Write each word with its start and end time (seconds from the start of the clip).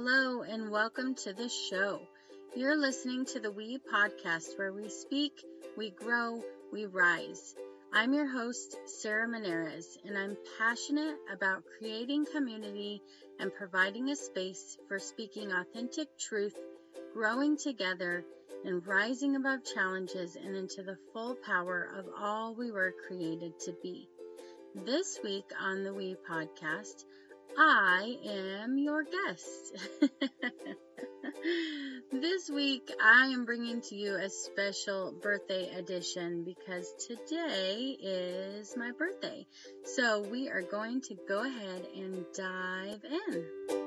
Hello, 0.00 0.42
and 0.42 0.70
welcome 0.70 1.16
to 1.16 1.32
the 1.32 1.48
show. 1.48 2.00
You're 2.54 2.76
listening 2.76 3.24
to 3.32 3.40
the 3.40 3.50
We 3.50 3.80
podcast 3.92 4.56
where 4.56 4.72
we 4.72 4.88
speak, 4.88 5.44
we 5.76 5.90
grow, 5.90 6.40
we 6.72 6.86
rise. 6.86 7.56
I'm 7.92 8.14
your 8.14 8.28
host, 8.28 8.76
Sarah 8.86 9.26
Monares, 9.26 9.98
and 10.04 10.16
I'm 10.16 10.36
passionate 10.56 11.16
about 11.32 11.64
creating 11.80 12.26
community 12.26 13.02
and 13.40 13.52
providing 13.52 14.10
a 14.10 14.14
space 14.14 14.78
for 14.86 15.00
speaking 15.00 15.50
authentic 15.50 16.16
truth, 16.16 16.56
growing 17.12 17.56
together, 17.56 18.24
and 18.64 18.86
rising 18.86 19.34
above 19.34 19.64
challenges 19.64 20.36
and 20.36 20.54
into 20.54 20.84
the 20.84 20.98
full 21.12 21.34
power 21.44 21.90
of 21.98 22.06
all 22.16 22.54
we 22.54 22.70
were 22.70 22.94
created 23.08 23.58
to 23.62 23.74
be. 23.82 24.08
This 24.76 25.18
week 25.24 25.50
on 25.60 25.82
the 25.82 25.92
We 25.92 26.14
podcast, 26.30 27.04
I 27.60 28.16
am 28.24 28.78
your 28.78 29.02
guest. 29.02 29.76
this 32.12 32.48
week, 32.48 32.88
I 33.02 33.26
am 33.26 33.46
bringing 33.46 33.80
to 33.80 33.96
you 33.96 34.14
a 34.14 34.30
special 34.30 35.12
birthday 35.20 35.68
edition 35.74 36.44
because 36.44 36.94
today 37.04 37.96
is 38.00 38.76
my 38.76 38.92
birthday. 38.96 39.44
So, 39.82 40.20
we 40.20 40.48
are 40.48 40.62
going 40.62 41.00
to 41.02 41.16
go 41.26 41.44
ahead 41.44 41.88
and 41.96 42.24
dive 42.32 43.04
in. 43.28 43.77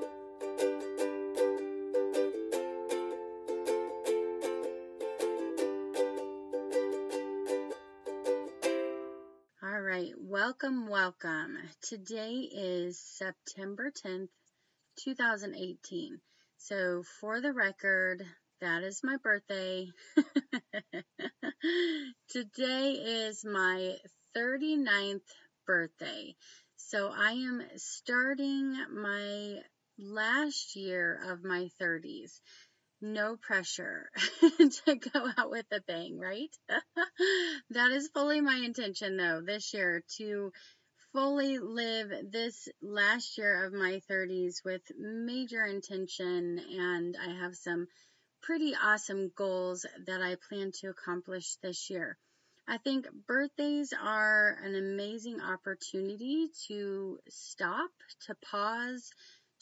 Welcome, 10.44 10.88
welcome. 10.88 11.56
Today 11.82 12.48
is 12.52 12.98
September 12.98 13.92
10th, 14.04 14.26
2018. 14.98 16.18
So, 16.56 17.04
for 17.20 17.40
the 17.40 17.52
record, 17.52 18.24
that 18.60 18.82
is 18.82 19.02
my 19.04 19.18
birthday. 19.22 19.86
Today 22.28 22.90
is 22.90 23.44
my 23.44 23.94
39th 24.36 25.30
birthday. 25.64 26.34
So, 26.74 27.12
I 27.16 27.34
am 27.34 27.62
starting 27.76 28.74
my 28.90 29.58
last 29.96 30.74
year 30.74 31.22
of 31.30 31.44
my 31.44 31.68
30s 31.80 32.40
no 33.02 33.36
pressure 33.36 34.08
to 34.40 34.94
go 34.94 35.28
out 35.36 35.50
with 35.50 35.66
a 35.72 35.80
bang, 35.80 36.18
right? 36.18 36.54
that 37.70 37.90
is 37.90 38.08
fully 38.14 38.40
my 38.40 38.56
intention, 38.64 39.16
though, 39.16 39.42
this 39.44 39.74
year 39.74 40.02
to 40.16 40.52
fully 41.12 41.58
live 41.58 42.10
this 42.30 42.68
last 42.80 43.36
year 43.36 43.64
of 43.64 43.72
my 43.72 44.00
30s 44.10 44.64
with 44.64 44.82
major 44.96 45.64
intention, 45.64 46.58
and 46.58 47.16
I 47.20 47.34
have 47.42 47.54
some 47.54 47.88
pretty 48.42 48.74
awesome 48.74 49.30
goals 49.36 49.84
that 50.06 50.22
I 50.22 50.36
plan 50.48 50.72
to 50.80 50.88
accomplish 50.88 51.56
this 51.62 51.90
year. 51.90 52.16
I 52.66 52.78
think 52.78 53.06
birthdays 53.26 53.92
are 53.92 54.56
an 54.62 54.74
amazing 54.74 55.40
opportunity 55.40 56.48
to 56.68 57.18
stop, 57.28 57.90
to 58.26 58.36
pause, 58.50 59.10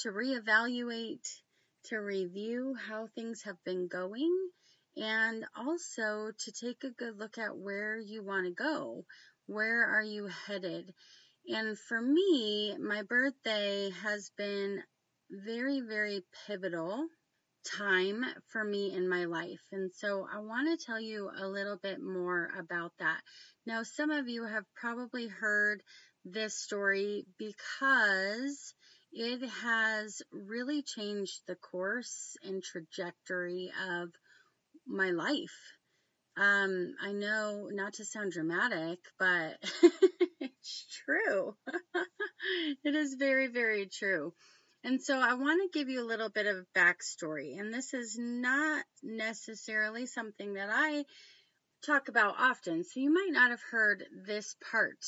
to 0.00 0.10
reevaluate 0.10 1.26
to 1.84 1.96
review 1.96 2.74
how 2.88 3.08
things 3.14 3.42
have 3.42 3.62
been 3.64 3.88
going 3.88 4.50
and 4.96 5.44
also 5.56 6.30
to 6.38 6.52
take 6.52 6.84
a 6.84 6.90
good 6.90 7.18
look 7.18 7.38
at 7.38 7.56
where 7.56 7.98
you 7.98 8.22
want 8.22 8.46
to 8.46 8.52
go. 8.52 9.04
Where 9.46 9.84
are 9.84 10.02
you 10.02 10.28
headed? 10.46 10.92
And 11.48 11.78
for 11.78 12.00
me, 12.00 12.76
my 12.78 13.02
birthday 13.02 13.90
has 14.02 14.30
been 14.36 14.82
very, 15.30 15.80
very 15.80 16.22
pivotal 16.46 17.06
time 17.78 18.24
for 18.48 18.64
me 18.64 18.94
in 18.94 19.08
my 19.08 19.24
life. 19.24 19.60
And 19.72 19.90
so 19.94 20.26
I 20.32 20.38
want 20.38 20.78
to 20.78 20.84
tell 20.84 21.00
you 21.00 21.30
a 21.36 21.46
little 21.46 21.76
bit 21.76 22.00
more 22.00 22.50
about 22.58 22.92
that. 22.98 23.20
Now, 23.66 23.82
some 23.82 24.10
of 24.10 24.28
you 24.28 24.44
have 24.44 24.64
probably 24.74 25.28
heard 25.28 25.82
this 26.24 26.54
story 26.56 27.24
because 27.38 28.74
it 29.12 29.48
has 29.48 30.22
really 30.32 30.82
changed 30.82 31.40
the 31.46 31.56
course 31.56 32.36
and 32.42 32.62
trajectory 32.62 33.72
of 33.88 34.10
my 34.86 35.10
life. 35.10 35.74
Um, 36.36 36.94
I 37.02 37.12
know 37.12 37.68
not 37.70 37.94
to 37.94 38.04
sound 38.04 38.32
dramatic, 38.32 38.98
but 39.18 39.58
it's 40.40 41.02
true. 41.04 41.56
it 42.84 42.94
is 42.94 43.14
very, 43.14 43.48
very 43.48 43.86
true. 43.86 44.32
And 44.82 45.02
so 45.02 45.18
I 45.18 45.34
want 45.34 45.60
to 45.60 45.78
give 45.78 45.88
you 45.90 46.02
a 46.02 46.06
little 46.06 46.30
bit 46.30 46.46
of 46.46 46.64
backstory. 46.74 47.58
And 47.58 47.74
this 47.74 47.92
is 47.92 48.16
not 48.18 48.84
necessarily 49.02 50.06
something 50.06 50.54
that 50.54 50.70
I 50.72 51.04
talk 51.84 52.08
about 52.08 52.36
often. 52.38 52.84
So 52.84 53.00
you 53.00 53.12
might 53.12 53.32
not 53.32 53.50
have 53.50 53.62
heard 53.70 54.04
this 54.26 54.56
part. 54.70 55.04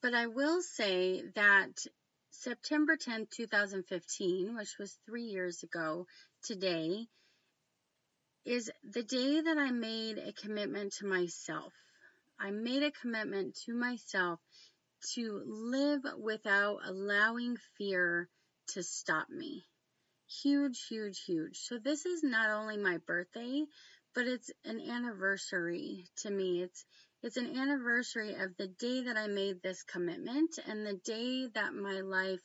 But 0.00 0.14
I 0.14 0.26
will 0.26 0.62
say 0.62 1.22
that 1.34 1.72
September 2.34 2.96
10, 2.96 3.26
2015, 3.30 4.56
which 4.56 4.78
was 4.78 4.98
three 5.06 5.24
years 5.24 5.62
ago 5.62 6.06
today, 6.42 7.06
is 8.46 8.70
the 8.82 9.02
day 9.02 9.42
that 9.42 9.58
I 9.58 9.70
made 9.70 10.16
a 10.18 10.32
commitment 10.32 10.94
to 10.94 11.06
myself. 11.06 11.74
I 12.40 12.50
made 12.50 12.82
a 12.82 12.90
commitment 12.90 13.56
to 13.66 13.74
myself 13.74 14.40
to 15.14 15.42
live 15.46 16.04
without 16.18 16.78
allowing 16.86 17.58
fear 17.76 18.30
to 18.68 18.82
stop 18.82 19.28
me. 19.28 19.66
Huge, 20.26 20.86
huge, 20.88 21.22
huge. 21.24 21.58
So, 21.58 21.78
this 21.78 22.06
is 22.06 22.22
not 22.22 22.50
only 22.50 22.78
my 22.78 22.96
birthday, 23.06 23.66
but 24.14 24.26
it's 24.26 24.50
an 24.64 24.80
anniversary 24.80 26.06
to 26.22 26.30
me. 26.30 26.62
It's 26.62 26.84
it's 27.22 27.36
an 27.36 27.56
anniversary 27.56 28.34
of 28.34 28.56
the 28.56 28.66
day 28.66 29.04
that 29.04 29.16
I 29.16 29.28
made 29.28 29.62
this 29.62 29.84
commitment 29.84 30.58
and 30.66 30.84
the 30.84 30.98
day 31.04 31.46
that 31.54 31.72
my 31.72 32.00
life 32.00 32.40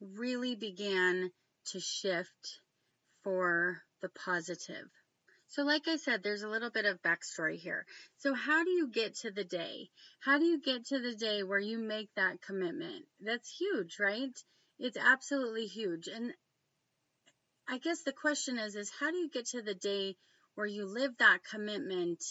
really 0.00 0.54
began 0.54 1.30
to 1.66 1.80
shift 1.80 2.60
for 3.24 3.82
the 4.00 4.08
positive. 4.08 4.88
So, 5.48 5.64
like 5.64 5.88
I 5.88 5.96
said, 5.96 6.22
there's 6.22 6.44
a 6.44 6.48
little 6.48 6.70
bit 6.70 6.86
of 6.86 7.02
backstory 7.02 7.58
here. 7.58 7.84
So, 8.18 8.32
how 8.32 8.64
do 8.64 8.70
you 8.70 8.88
get 8.88 9.16
to 9.16 9.30
the 9.30 9.44
day? 9.44 9.90
How 10.20 10.38
do 10.38 10.44
you 10.44 10.60
get 10.60 10.86
to 10.86 11.00
the 11.00 11.14
day 11.14 11.42
where 11.42 11.58
you 11.58 11.78
make 11.78 12.08
that 12.14 12.40
commitment? 12.40 13.04
That's 13.20 13.54
huge, 13.58 13.98
right? 13.98 14.32
It's 14.78 14.96
absolutely 14.96 15.66
huge. 15.66 16.08
And 16.08 16.32
I 17.68 17.78
guess 17.78 18.02
the 18.02 18.12
question 18.12 18.58
is, 18.58 18.76
is 18.76 18.90
how 18.98 19.10
do 19.10 19.16
you 19.16 19.28
get 19.28 19.46
to 19.48 19.62
the 19.62 19.74
day 19.74 20.16
where 20.54 20.66
you 20.66 20.86
live 20.86 21.12
that 21.18 21.40
commitment 21.50 22.22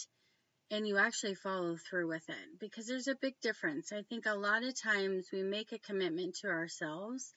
and 0.72 0.88
you 0.88 0.96
actually 0.96 1.34
follow 1.34 1.76
through 1.76 2.08
with 2.08 2.26
it 2.30 2.58
because 2.58 2.86
there's 2.86 3.06
a 3.06 3.14
big 3.14 3.34
difference. 3.42 3.92
I 3.92 4.02
think 4.08 4.24
a 4.24 4.34
lot 4.34 4.64
of 4.64 4.80
times 4.80 5.28
we 5.30 5.42
make 5.42 5.70
a 5.72 5.78
commitment 5.78 6.36
to 6.36 6.48
ourselves, 6.48 7.34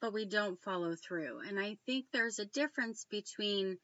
but 0.00 0.14
we 0.14 0.24
don't 0.24 0.58
follow 0.62 0.94
through. 0.96 1.40
And 1.46 1.60
I 1.60 1.76
think 1.84 2.06
there's 2.10 2.38
a 2.38 2.46
difference 2.46 3.04
between 3.10 3.76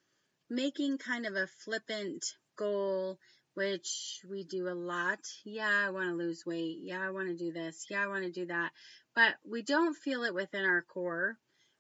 making 0.49 0.97
kind 0.97 1.27
of 1.27 1.35
a 1.35 1.47
flippant 1.47 2.25
goal, 2.57 3.19
which 3.53 4.23
we 4.29 4.43
do 4.43 4.69
a 4.69 4.75
lot. 4.75 5.21
Yeah, 5.45 5.85
I 5.87 5.91
want 5.91 6.09
to 6.09 6.15
lose 6.15 6.45
weight. 6.47 6.79
Yeah, 6.81 7.07
I 7.07 7.11
want 7.11 7.29
to 7.29 7.37
do 7.37 7.53
this. 7.53 7.85
Yeah, 7.91 8.03
I 8.03 8.07
want 8.07 8.25
to 8.25 8.31
do 8.31 8.47
that. 8.47 8.73
But 9.15 9.35
we 9.47 9.61
don't 9.61 9.95
feel 9.95 10.25
it 10.25 10.35
within 10.35 10.65
our 10.65 10.81
core. 10.81 11.37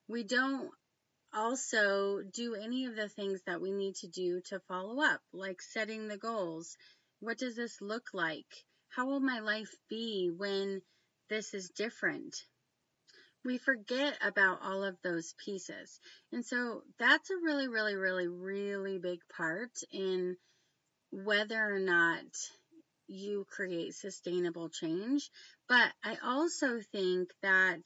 We 0.08 0.24
don't 0.24 0.68
also 1.34 2.20
do 2.34 2.54
any 2.54 2.84
of 2.84 2.96
the 2.96 3.08
things 3.08 3.40
that 3.46 3.62
we 3.62 3.72
need 3.72 3.94
to 3.96 4.08
do 4.08 4.42
to 4.50 4.60
follow 4.68 5.02
up, 5.02 5.20
like 5.32 5.60
setting 5.62 6.06
the 6.06 6.18
goals, 6.18 6.76
what 7.20 7.38
does 7.38 7.56
this 7.56 7.80
look 7.80 8.08
like? 8.12 8.64
How 8.88 9.06
will 9.06 9.20
my 9.20 9.40
life 9.40 9.74
be 9.88 10.30
when 10.36 10.82
this 11.28 11.54
is 11.54 11.70
different? 11.70 12.36
We 13.44 13.58
forget 13.58 14.16
about 14.22 14.62
all 14.62 14.84
of 14.84 14.96
those 15.02 15.34
pieces. 15.44 16.00
And 16.32 16.44
so 16.44 16.82
that's 16.98 17.30
a 17.30 17.36
really, 17.36 17.68
really, 17.68 17.96
really, 17.96 18.28
really 18.28 18.98
big 18.98 19.20
part 19.36 19.72
in 19.90 20.36
whether 21.10 21.60
or 21.60 21.78
not 21.78 22.24
you 23.06 23.46
create 23.50 23.94
sustainable 23.94 24.68
change. 24.68 25.30
But 25.68 25.92
I 26.02 26.16
also 26.24 26.80
think 26.92 27.30
that 27.42 27.82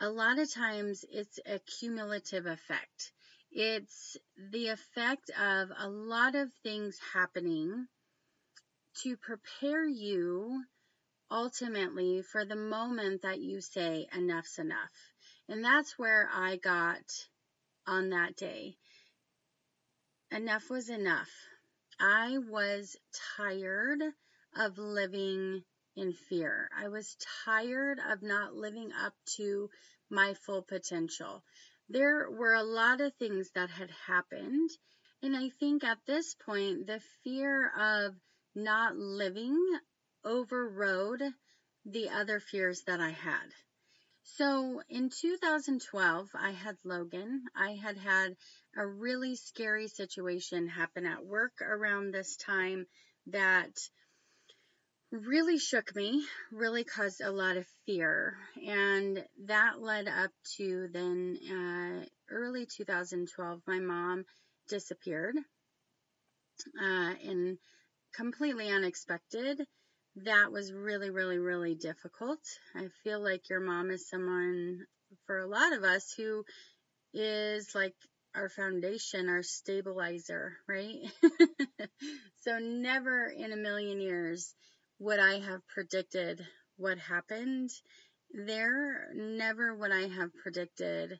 a 0.00 0.08
lot 0.08 0.38
of 0.38 0.52
times 0.52 1.04
it's 1.10 1.38
a 1.46 1.58
cumulative 1.58 2.46
effect. 2.46 3.12
It's 3.50 4.16
the 4.50 4.68
effect 4.68 5.30
of 5.30 5.70
a 5.78 5.88
lot 5.88 6.34
of 6.34 6.52
things 6.62 6.98
happening 7.12 7.86
to 9.02 9.16
prepare 9.16 9.86
you 9.86 10.64
ultimately 11.30 12.22
for 12.22 12.44
the 12.44 12.56
moment 12.56 13.22
that 13.22 13.40
you 13.40 13.60
say 13.60 14.06
enough's 14.12 14.58
enough. 14.58 14.92
And 15.48 15.64
that's 15.64 15.98
where 15.98 16.28
I 16.32 16.56
got 16.56 17.02
on 17.86 18.10
that 18.10 18.36
day. 18.36 18.76
Enough 20.30 20.70
was 20.70 20.88
enough. 20.88 21.30
I 22.00 22.38
was 22.38 22.96
tired 23.36 24.00
of 24.56 24.78
living 24.78 25.64
in 25.96 26.12
fear. 26.12 26.68
I 26.76 26.88
was 26.88 27.16
tired 27.44 28.00
of 28.10 28.22
not 28.22 28.54
living 28.54 28.90
up 28.92 29.14
to 29.36 29.70
my 30.10 30.34
full 30.34 30.62
potential. 30.62 31.42
there 31.88 32.30
were 32.30 32.54
a 32.54 32.62
lot 32.62 33.00
of 33.00 33.14
things 33.14 33.50
that 33.54 33.68
had 33.68 33.90
happened. 34.06 34.70
And 35.22 35.36
I 35.36 35.50
think 35.50 35.84
at 35.84 35.98
this 36.06 36.34
point, 36.34 36.86
the 36.86 37.00
fear 37.22 37.68
of 37.68 38.14
not 38.54 38.96
living 38.96 39.58
overrode 40.24 41.22
the 41.84 42.08
other 42.08 42.40
fears 42.40 42.82
that 42.86 43.00
I 43.00 43.10
had. 43.10 43.52
So 44.22 44.80
in 44.88 45.10
2012, 45.10 46.30
I 46.34 46.50
had 46.52 46.76
Logan. 46.84 47.44
I 47.54 47.72
had 47.72 47.98
had 47.98 48.36
a 48.76 48.86
really 48.86 49.36
scary 49.36 49.88
situation 49.88 50.66
happen 50.66 51.06
at 51.06 51.24
work 51.24 51.60
around 51.60 52.12
this 52.12 52.36
time 52.36 52.86
that 53.26 53.76
really 55.12 55.58
shook 55.58 55.94
me, 55.94 56.26
really 56.50 56.84
caused 56.84 57.20
a 57.20 57.30
lot 57.30 57.56
of 57.56 57.66
fear. 57.86 58.36
And 58.66 59.24
that 59.44 59.80
led 59.80 60.08
up 60.08 60.30
to 60.56 60.88
then 60.90 61.38
uh, 61.50 62.06
early 62.30 62.66
2012, 62.66 63.60
my 63.66 63.78
mom 63.78 64.24
disappeared 64.68 65.36
uh, 66.80 67.14
and 67.24 67.58
completely 68.16 68.70
unexpected. 68.70 69.60
That 70.24 70.52
was 70.52 70.72
really, 70.72 71.10
really, 71.10 71.38
really 71.38 71.74
difficult. 71.74 72.38
I 72.74 72.88
feel 73.02 73.22
like 73.22 73.48
your 73.48 73.60
mom 73.60 73.90
is 73.90 74.08
someone 74.08 74.86
for 75.26 75.38
a 75.38 75.46
lot 75.46 75.72
of 75.72 75.82
us 75.82 76.12
who 76.16 76.44
is 77.12 77.74
like 77.74 77.94
our 78.34 78.48
foundation, 78.48 79.28
our 79.28 79.42
stabilizer, 79.42 80.56
right? 80.68 80.96
so 82.42 82.58
never 82.58 83.26
in 83.26 83.52
a 83.52 83.56
million 83.56 84.00
years 84.00 84.54
would 84.98 85.20
I 85.20 85.40
have 85.40 85.66
predicted 85.68 86.44
what 86.76 86.98
happened 86.98 87.70
there. 88.32 89.08
Never 89.14 89.74
would 89.74 89.92
I 89.92 90.08
have 90.08 90.34
predicted 90.42 91.18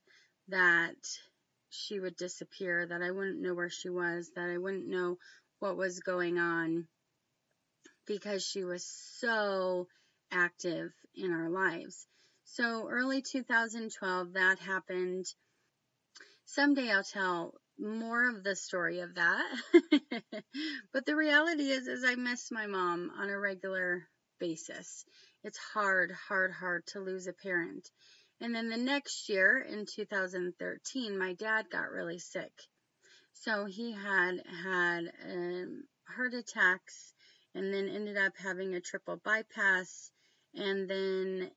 that 0.48 0.96
she 1.70 1.98
would 1.98 2.16
disappear, 2.16 2.86
that 2.86 3.02
I 3.02 3.10
wouldn't 3.10 3.40
know 3.40 3.54
where 3.54 3.70
she 3.70 3.88
was, 3.88 4.30
that 4.36 4.48
I 4.48 4.58
wouldn't 4.58 4.86
know 4.86 5.18
what 5.58 5.76
was 5.76 6.00
going 6.00 6.38
on 6.38 6.86
because 8.06 8.44
she 8.44 8.64
was 8.64 8.84
so 9.18 9.88
active 10.30 10.92
in 11.14 11.32
our 11.32 11.48
lives. 11.48 12.06
So 12.44 12.88
early 12.88 13.22
2012, 13.22 14.34
that 14.34 14.58
happened. 14.58 15.26
Someday 16.44 16.90
I'll 16.90 17.02
tell 17.02 17.54
more 17.78 18.28
of 18.28 18.44
the 18.44 18.54
story 18.54 19.00
of 19.00 19.14
that. 19.14 19.44
but 20.92 21.06
the 21.06 21.16
reality 21.16 21.70
is, 21.70 21.86
is 21.86 22.04
I 22.04 22.14
miss 22.14 22.50
my 22.50 22.66
mom 22.66 23.10
on 23.18 23.30
a 23.30 23.38
regular 23.38 24.06
basis. 24.38 25.04
It's 25.42 25.58
hard, 25.58 26.12
hard, 26.28 26.52
hard 26.52 26.86
to 26.88 27.00
lose 27.00 27.26
a 27.26 27.32
parent. 27.32 27.88
And 28.40 28.54
then 28.54 28.68
the 28.68 28.76
next 28.76 29.28
year 29.28 29.58
in 29.58 29.86
2013, 29.86 31.18
my 31.18 31.34
dad 31.34 31.70
got 31.70 31.90
really 31.90 32.18
sick. 32.18 32.52
So 33.34 33.66
he 33.66 33.92
had 33.92 34.42
had 34.46 35.12
um, 35.30 35.84
heart 36.08 36.34
attacks 36.34 37.12
and 37.54 37.74
then 37.74 37.88
ended 37.88 38.16
up 38.16 38.32
having 38.36 38.74
a 38.74 38.80
triple 38.80 39.20
bypass 39.22 40.10
and 40.54 40.88
then 40.88 41.50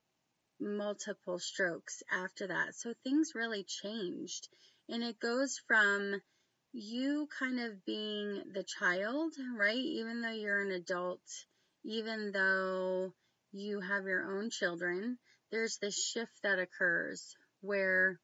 multiple 0.60 1.38
strokes 1.38 2.02
after 2.10 2.48
that. 2.48 2.74
So 2.74 2.92
things 3.04 3.32
really 3.34 3.64
changed. 3.64 4.48
And 4.88 5.02
it 5.02 5.18
goes 5.20 5.60
from 5.66 6.20
you 6.72 7.28
kind 7.38 7.60
of 7.60 7.84
being 7.84 8.42
the 8.52 8.64
child, 8.64 9.34
right? 9.56 9.76
Even 9.76 10.20
though 10.20 10.30
you're 10.30 10.60
an 10.60 10.72
adult, 10.72 11.22
even 11.84 12.32
though 12.32 13.14
you 13.52 13.80
have 13.80 14.04
your 14.04 14.24
own 14.30 14.50
children, 14.50 15.18
there's 15.50 15.78
this 15.78 15.96
shift 15.96 16.42
that 16.42 16.58
occurs 16.58 17.34
where 17.60 18.20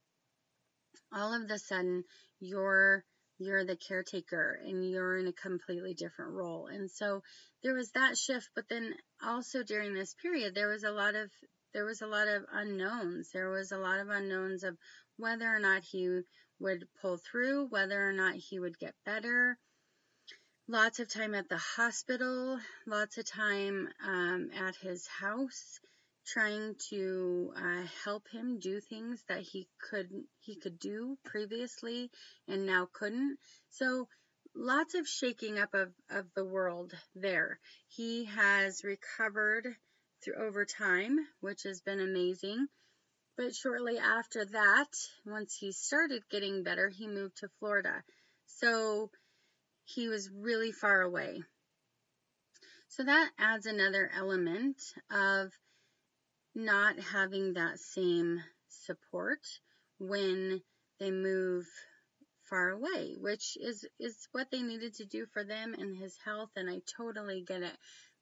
all 1.12 1.32
of 1.32 1.50
a 1.50 1.58
sudden 1.58 2.04
you're 2.40 3.04
you're 3.44 3.64
the 3.64 3.76
caretaker 3.76 4.58
and 4.64 4.88
you're 4.88 5.16
in 5.18 5.26
a 5.26 5.32
completely 5.32 5.94
different 5.94 6.32
role. 6.32 6.66
And 6.66 6.90
so 6.90 7.22
there 7.62 7.74
was 7.74 7.90
that 7.92 8.16
shift, 8.16 8.50
but 8.54 8.68
then 8.68 8.94
also 9.22 9.62
during 9.62 9.94
this 9.94 10.14
period 10.20 10.54
there 10.54 10.68
was 10.68 10.84
a 10.84 10.90
lot 10.90 11.14
of 11.14 11.30
there 11.72 11.84
was 11.84 12.02
a 12.02 12.06
lot 12.06 12.28
of 12.28 12.44
unknowns. 12.52 13.30
There 13.32 13.50
was 13.50 13.72
a 13.72 13.78
lot 13.78 13.98
of 13.98 14.08
unknowns 14.08 14.62
of 14.62 14.76
whether 15.16 15.46
or 15.46 15.58
not 15.58 15.82
he 15.82 16.20
would 16.60 16.86
pull 17.00 17.16
through, 17.16 17.66
whether 17.66 18.08
or 18.08 18.12
not 18.12 18.36
he 18.36 18.58
would 18.58 18.78
get 18.78 18.94
better. 19.04 19.58
Lots 20.68 21.00
of 21.00 21.12
time 21.12 21.34
at 21.34 21.48
the 21.48 21.58
hospital, 21.58 22.58
lots 22.86 23.18
of 23.18 23.26
time 23.26 23.88
um, 24.06 24.50
at 24.56 24.76
his 24.76 25.06
house, 25.06 25.78
trying 26.26 26.74
to 26.90 27.52
uh, 27.56 27.82
help 28.04 28.28
him 28.32 28.58
do 28.58 28.80
things 28.80 29.22
that 29.28 29.40
he 29.40 29.68
could 29.90 30.08
he 30.40 30.56
could 30.56 30.78
do 30.78 31.16
previously 31.24 32.10
and 32.48 32.66
now 32.66 32.88
couldn't. 32.92 33.38
So 33.70 34.08
lots 34.54 34.94
of 34.94 35.06
shaking 35.06 35.58
up 35.58 35.74
of, 35.74 35.92
of 36.10 36.26
the 36.34 36.44
world 36.44 36.92
there. 37.14 37.58
He 37.88 38.24
has 38.26 38.84
recovered 38.84 39.76
through 40.22 40.46
over 40.46 40.64
time, 40.64 41.18
which 41.40 41.64
has 41.64 41.80
been 41.80 42.00
amazing. 42.00 42.66
But 43.36 43.54
shortly 43.54 43.98
after 43.98 44.44
that, 44.44 44.90
once 45.26 45.56
he 45.58 45.72
started 45.72 46.22
getting 46.30 46.62
better, 46.62 46.88
he 46.88 47.08
moved 47.08 47.38
to 47.38 47.48
Florida. 47.58 48.04
So 48.46 49.10
he 49.84 50.08
was 50.08 50.30
really 50.30 50.72
far 50.72 51.02
away. 51.02 51.42
So 52.88 53.02
that 53.02 53.30
adds 53.38 53.66
another 53.66 54.08
element 54.16 54.80
of 55.10 55.50
not 56.54 56.98
having 56.98 57.54
that 57.54 57.78
same 57.78 58.42
support 58.68 59.40
when 59.98 60.62
they 61.00 61.10
move 61.10 61.66
far 62.48 62.70
away, 62.70 63.16
which 63.18 63.56
is 63.60 63.86
is 63.98 64.28
what 64.32 64.50
they 64.50 64.62
needed 64.62 64.94
to 64.94 65.04
do 65.04 65.26
for 65.26 65.44
them 65.44 65.74
and 65.74 65.96
his 65.96 66.16
health 66.24 66.50
and 66.56 66.68
I 66.70 66.80
totally 66.96 67.42
get 67.46 67.62
it. 67.62 67.76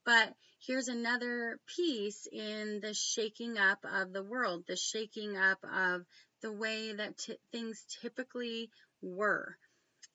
But 0.04 0.34
here's 0.66 0.88
another 0.88 1.58
piece 1.76 2.26
in 2.30 2.80
the 2.80 2.94
shaking 2.94 3.58
up 3.58 3.78
of 3.84 4.12
the 4.12 4.22
world, 4.22 4.64
the 4.66 4.76
shaking 4.76 5.36
up 5.36 5.58
of 5.64 6.02
the 6.40 6.52
way 6.52 6.92
that 6.92 7.18
t- 7.18 7.38
things 7.52 7.84
typically 8.00 8.70
were. 9.00 9.56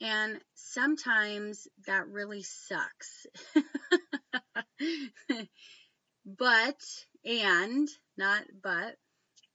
And 0.02 0.40
sometimes 0.56 1.68
that 1.86 2.08
really 2.08 2.44
sucks. 2.44 3.26
but, 6.26 6.76
and, 7.28 7.88
not 8.18 8.44
but, 8.64 8.96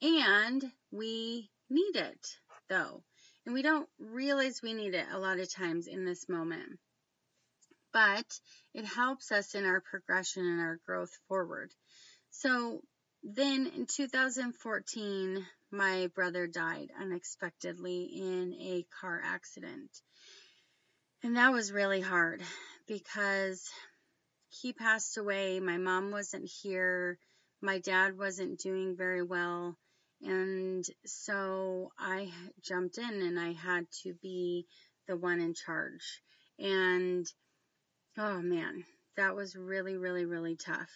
and 0.01 0.65
we 0.91 1.51
need 1.71 1.97
it 1.97 2.27
though. 2.69 3.03
And 3.45 3.55
we 3.55 3.63
don't 3.63 3.89
realize 3.99 4.61
we 4.63 4.75
need 4.75 4.95
it 4.95 5.07
a 5.13 5.19
lot 5.19 5.41
of 5.41 5.53
times 5.53 5.89
in 5.89 6.05
this 6.05 6.29
moment 6.29 6.79
but 7.93 8.27
it 8.75 8.85
helps 8.85 9.31
us 9.31 9.55
in 9.55 9.65
our 9.65 9.81
progression 9.81 10.47
and 10.47 10.61
our 10.61 10.79
growth 10.87 11.13
forward. 11.29 11.71
So 12.31 12.81
then 13.23 13.71
in 13.77 13.87
2014, 13.87 15.47
my 15.71 16.09
brother 16.15 16.47
died 16.47 16.91
unexpectedly 17.01 18.05
in 18.05 18.55
a 18.55 18.87
car 19.01 19.21
accident. 19.23 19.91
And 21.23 21.37
that 21.37 21.53
was 21.53 21.71
really 21.71 22.01
hard 22.01 22.43
because 22.89 23.63
he 24.49 24.73
passed 24.73 25.19
away. 25.19 25.61
My 25.61 25.79
mom 25.79 26.11
wasn't 26.11 26.51
here. 26.63 27.19
My 27.63 27.79
dad 27.79 28.19
wasn't 28.19 28.61
doing 28.61 28.97
very 28.97 29.23
well. 29.23 29.77
And 30.23 30.85
so 31.07 31.93
I 31.99 32.31
jumped 32.63 32.99
in 32.99 33.23
and 33.23 33.41
I 33.41 33.53
had 33.53 33.87
to 34.03 34.15
be 34.23 34.67
the 35.09 35.17
one 35.17 35.41
in 35.41 35.55
charge. 35.55 36.21
And 36.59 37.27
Oh 38.19 38.43
man, 38.43 38.85
that 39.17 39.35
was 39.35 39.57
really, 39.57 39.97
really, 39.97 40.27
really 40.27 40.57
tough. 40.57 40.91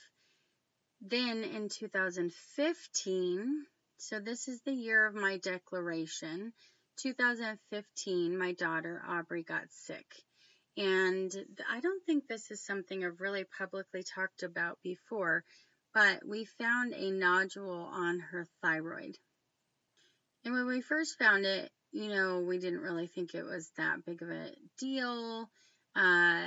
Then 1.00 1.44
in 1.44 1.70
2015, 1.70 3.66
so 3.96 4.20
this 4.20 4.48
is 4.48 4.60
the 4.62 4.74
year 4.74 5.06
of 5.06 5.14
my 5.14 5.38
declaration. 5.38 6.52
2015, 6.98 8.36
my 8.36 8.52
daughter 8.52 9.02
Aubrey 9.08 9.44
got 9.44 9.64
sick. 9.70 10.06
And 10.76 11.34
I 11.70 11.80
don't 11.80 12.04
think 12.04 12.26
this 12.26 12.50
is 12.50 12.62
something 12.62 13.02
I've 13.02 13.22
really 13.22 13.44
publicly 13.44 14.02
talked 14.02 14.42
about 14.42 14.78
before, 14.82 15.42
but 15.96 16.20
we 16.28 16.44
found 16.44 16.92
a 16.92 17.10
nodule 17.10 17.88
on 17.90 18.18
her 18.18 18.46
thyroid. 18.60 19.16
And 20.44 20.52
when 20.52 20.66
we 20.66 20.82
first 20.82 21.18
found 21.18 21.46
it, 21.46 21.70
you 21.90 22.10
know, 22.10 22.40
we 22.40 22.58
didn't 22.58 22.82
really 22.82 23.06
think 23.06 23.34
it 23.34 23.46
was 23.46 23.70
that 23.78 24.04
big 24.04 24.20
of 24.20 24.28
a 24.28 24.50
deal. 24.78 25.48
Uh, 25.96 26.44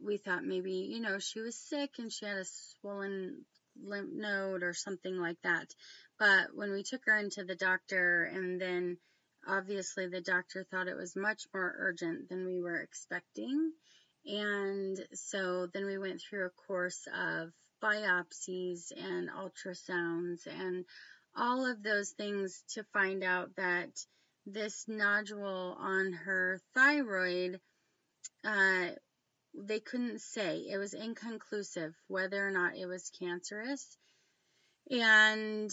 we 0.00 0.16
thought 0.16 0.44
maybe, 0.44 0.70
you 0.92 1.00
know, 1.00 1.18
she 1.18 1.40
was 1.40 1.58
sick 1.58 1.90
and 1.98 2.12
she 2.12 2.24
had 2.24 2.36
a 2.36 2.44
swollen 2.44 3.44
lymph 3.84 4.12
node 4.12 4.62
or 4.62 4.74
something 4.74 5.18
like 5.18 5.38
that. 5.42 5.66
But 6.16 6.54
when 6.54 6.70
we 6.70 6.84
took 6.84 7.00
her 7.06 7.18
into 7.18 7.42
the 7.42 7.56
doctor 7.56 8.30
and 8.32 8.60
then 8.60 8.98
obviously 9.44 10.06
the 10.06 10.20
doctor 10.20 10.64
thought 10.70 10.86
it 10.86 10.96
was 10.96 11.16
much 11.16 11.42
more 11.52 11.74
urgent 11.80 12.28
than 12.28 12.46
we 12.46 12.60
were 12.60 12.78
expecting. 12.78 13.72
And 14.24 14.96
so 15.14 15.66
then 15.74 15.84
we 15.84 15.98
went 15.98 16.20
through 16.20 16.46
a 16.46 16.66
course 16.68 17.08
of 17.12 17.50
biopsies 17.84 18.92
and 18.96 19.28
ultrasounds 19.28 20.46
and 20.46 20.84
all 21.36 21.66
of 21.66 21.82
those 21.82 22.10
things 22.10 22.62
to 22.70 22.84
find 22.92 23.22
out 23.22 23.50
that 23.56 23.90
this 24.46 24.84
nodule 24.88 25.76
on 25.78 26.12
her 26.12 26.60
thyroid, 26.74 27.60
uh, 28.44 28.86
they 29.54 29.80
couldn't 29.80 30.20
say. 30.20 30.66
It 30.70 30.78
was 30.78 30.94
inconclusive 30.94 31.94
whether 32.08 32.46
or 32.46 32.50
not 32.50 32.76
it 32.76 32.86
was 32.86 33.10
cancerous. 33.18 33.96
And 34.90 35.70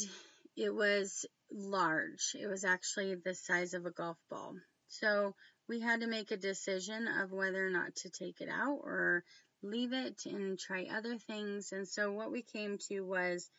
it 0.56 0.74
was 0.74 1.25
large. 1.51 2.36
It 2.39 2.48
was 2.48 2.63
actually 2.63 3.15
the 3.15 3.36
size 3.36 3.74
of 3.74 3.86
a 3.86 3.91
golf 3.91 4.18
ball. 4.30 4.56
So 4.88 5.36
we 5.68 5.80
had 5.80 6.01
to 6.01 6.08
make 6.08 6.32
a 6.32 6.38
decision 6.38 7.08
of 7.08 7.32
whether 7.32 7.65
or 7.65 7.70
not 7.70 7.96
to 7.98 8.10
take 8.10 8.41
it 8.41 8.50
out 8.50 8.80
or 8.84 9.24
leave 9.63 9.94
it 9.94 10.22
and 10.25 10.58
try 10.60 10.88
other 10.91 11.18
things. 11.18 11.72
And 11.72 11.88
so 11.88 12.12
what 12.12 12.32
we 12.32 12.41
came 12.41 12.77
to 12.89 13.01
was 13.01 13.50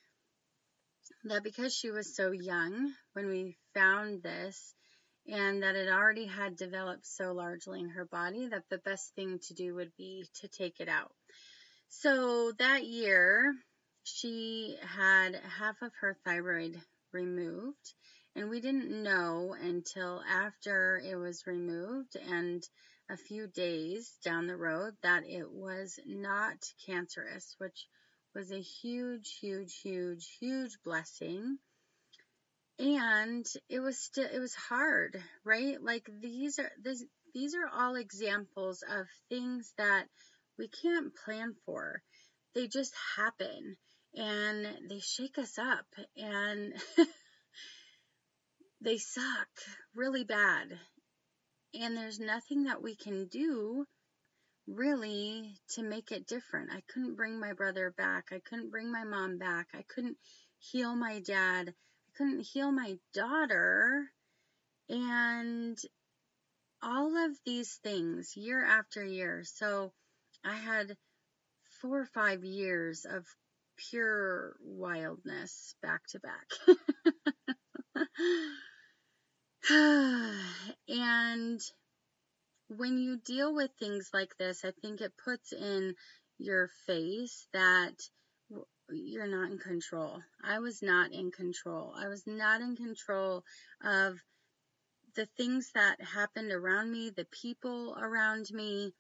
that 1.25 1.43
because 1.43 1.75
she 1.75 1.91
was 1.91 2.17
so 2.17 2.31
young 2.31 2.93
when 3.13 3.29
we 3.29 3.57
found 3.75 4.23
this 4.23 4.75
and 5.27 5.63
that 5.63 5.77
it 5.77 5.89
already 5.89 6.27
had 6.27 6.57
developed 6.57 7.07
so 7.07 7.33
largely 7.33 7.81
in 7.81 7.91
her 7.91 8.05
body 8.05 8.49
that 8.49 8.65
the 8.69 8.79
best 8.79 9.15
thing 9.15 9.39
to 9.47 9.55
do 9.55 9.75
would 9.75 9.93
be 9.97 10.27
to 10.41 10.49
take 10.49 10.81
it 10.81 10.89
out. 10.89 11.13
So 11.89 12.53
that 12.59 12.85
year 12.85 13.55
she 14.05 14.77
had 14.81 15.37
half 15.59 15.77
of 15.83 15.93
her 16.01 16.17
thyroid 16.25 16.81
removed 17.13 17.95
and 18.35 18.49
we 18.49 18.61
didn't 18.61 19.03
know 19.03 19.55
until 19.61 20.23
after 20.29 21.01
it 21.05 21.17
was 21.17 21.47
removed 21.47 22.17
and 22.17 22.63
a 23.11 23.17
few 23.17 23.47
days 23.47 24.13
down 24.25 24.47
the 24.47 24.57
road 24.57 24.95
that 25.03 25.25
it 25.27 25.51
was 25.51 25.99
not 26.07 26.57
cancerous, 26.87 27.55
which 27.59 27.87
was 28.35 28.51
a 28.51 28.61
huge, 28.61 29.39
huge, 29.41 29.79
huge, 29.83 30.37
huge 30.41 30.79
blessing. 30.85 31.59
And 32.79 33.47
it 33.69 33.81
was 33.81 33.99
still, 33.99 34.29
it 34.33 34.39
was 34.39 34.55
hard, 34.55 35.23
right? 35.45 35.77
Like 35.83 36.09
these 36.21 36.59
are, 36.59 36.71
this, 36.83 37.05
these 37.35 37.55
are 37.55 37.69
all 37.69 37.95
examples 37.97 38.83
of 38.89 39.07
things 39.29 39.73
that 39.77 40.07
we 40.59 40.69
can't 40.69 41.13
plan 41.25 41.55
for. 41.67 42.03
They 42.55 42.69
just 42.69 42.95
happen 43.17 43.77
and 44.15 44.67
they 44.89 45.01
shake 45.01 45.39
us 45.39 45.59
up 45.59 45.87
and 46.17 46.75
they 48.81 48.99
suck 48.99 49.49
really 49.95 50.25
bad. 50.25 50.79
And 51.81 51.97
there's 51.97 52.21
nothing 52.21 52.65
that 52.65 52.83
we 52.83 52.95
can 52.95 53.27
do 53.27 53.87
really 54.67 55.55
to 55.75 55.83
make 55.83 56.13
it 56.13 56.27
different. 56.27 56.71
I 56.73 56.83
couldn't 56.93 57.17
bring 57.17 57.41
my 57.41 57.53
brother 57.53 57.93
back. 57.97 58.27
I 58.31 58.41
couldn't 58.41 58.71
bring 58.71 58.93
my 58.93 59.05
mom 59.05 59.39
back. 59.39 59.69
I 59.75 59.85
couldn't 59.89 60.17
heal 60.59 60.95
my 60.95 61.21
dad. 61.21 61.69
I 61.69 62.17
couldn't 62.17 62.47
heal 62.47 62.71
my 62.71 62.99
daughter. 63.15 64.05
And 64.89 65.79
all 66.83 67.17
of 67.17 67.39
these 67.47 67.79
things 67.83 68.37
year 68.37 68.65
after 68.65 69.05
year. 69.05 69.43
So 69.45 69.93
I 70.45 70.57
had 70.57 70.97
four 71.81 72.01
or 72.01 72.07
five 72.07 72.45
years 72.45 73.05
of 73.05 73.25
pure 73.91 74.57
wildness 74.61 75.75
back 75.83 76.03
to 76.09 76.21
back. 76.21 76.77
and 79.71 81.61
when 82.69 82.99
you 82.99 83.17
deal 83.19 83.55
with 83.55 83.71
things 83.79 84.11
like 84.13 84.37
this, 84.37 84.65
I 84.65 84.73
think 84.83 85.01
it 85.01 85.13
puts 85.25 85.53
in 85.53 85.95
your 86.39 86.69
face 86.87 87.47
that 87.53 87.95
you're 88.91 89.29
not 89.29 89.53
in 89.53 89.59
control. 89.59 90.21
I 90.43 90.59
was 90.59 90.83
not 90.83 91.13
in 91.13 91.31
control. 91.31 91.95
I 91.97 92.09
was 92.09 92.27
not 92.27 92.61
in 92.61 92.75
control 92.75 93.45
of 93.85 94.19
the 95.15 95.29
things 95.37 95.71
that 95.75 96.01
happened 96.01 96.51
around 96.51 96.91
me, 96.91 97.11
the 97.11 97.27
people 97.27 97.97
around 97.97 98.51
me, 98.51 98.93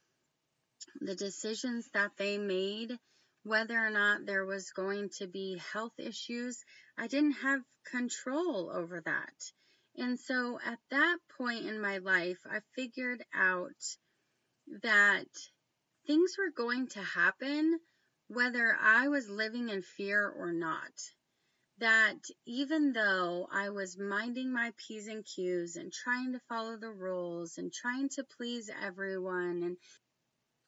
the 1.00 1.16
decisions 1.16 1.88
that 1.95 2.12
they 2.19 2.38
made, 2.38 2.97
whether 3.42 3.76
or 3.76 3.90
not 3.90 4.26
there 4.26 4.45
was 4.45 4.71
going 4.71 5.11
to 5.19 5.26
be 5.26 5.61
health 5.73 5.99
issues. 5.99 6.62
I 6.97 7.09
didn't 7.09 7.42
have 7.42 7.62
control 7.90 8.71
over 8.73 9.00
that. 9.04 9.35
And 9.97 10.19
so 10.19 10.59
at 10.65 10.79
that 10.91 11.19
point 11.37 11.67
in 11.67 11.81
my 11.81 11.99
life, 11.99 12.39
I 12.47 12.61
figured 12.75 13.25
out 13.35 13.97
that 14.67 15.29
things 16.07 16.37
were 16.39 16.51
going 16.51 16.89
to 16.89 17.03
happen 17.03 17.79
whether 18.29 18.75
I 18.75 19.09
was 19.09 19.29
living 19.29 19.69
in 19.69 19.83
fear 19.83 20.27
or 20.27 20.53
not. 20.53 20.93
That 21.79 22.25
even 22.47 22.93
though 22.93 23.49
I 23.51 23.71
was 23.71 23.99
minding 23.99 24.53
my 24.53 24.73
P's 24.77 25.09
and 25.09 25.25
Q's 25.25 25.77
and 25.77 25.93
trying 25.93 26.33
to 26.33 26.41
follow 26.49 26.77
the 26.79 26.91
rules 26.91 27.59
and 27.59 27.73
trying 27.73 28.09
to 28.11 28.25
please 28.25 28.71
everyone 28.71 29.63
and 29.63 29.77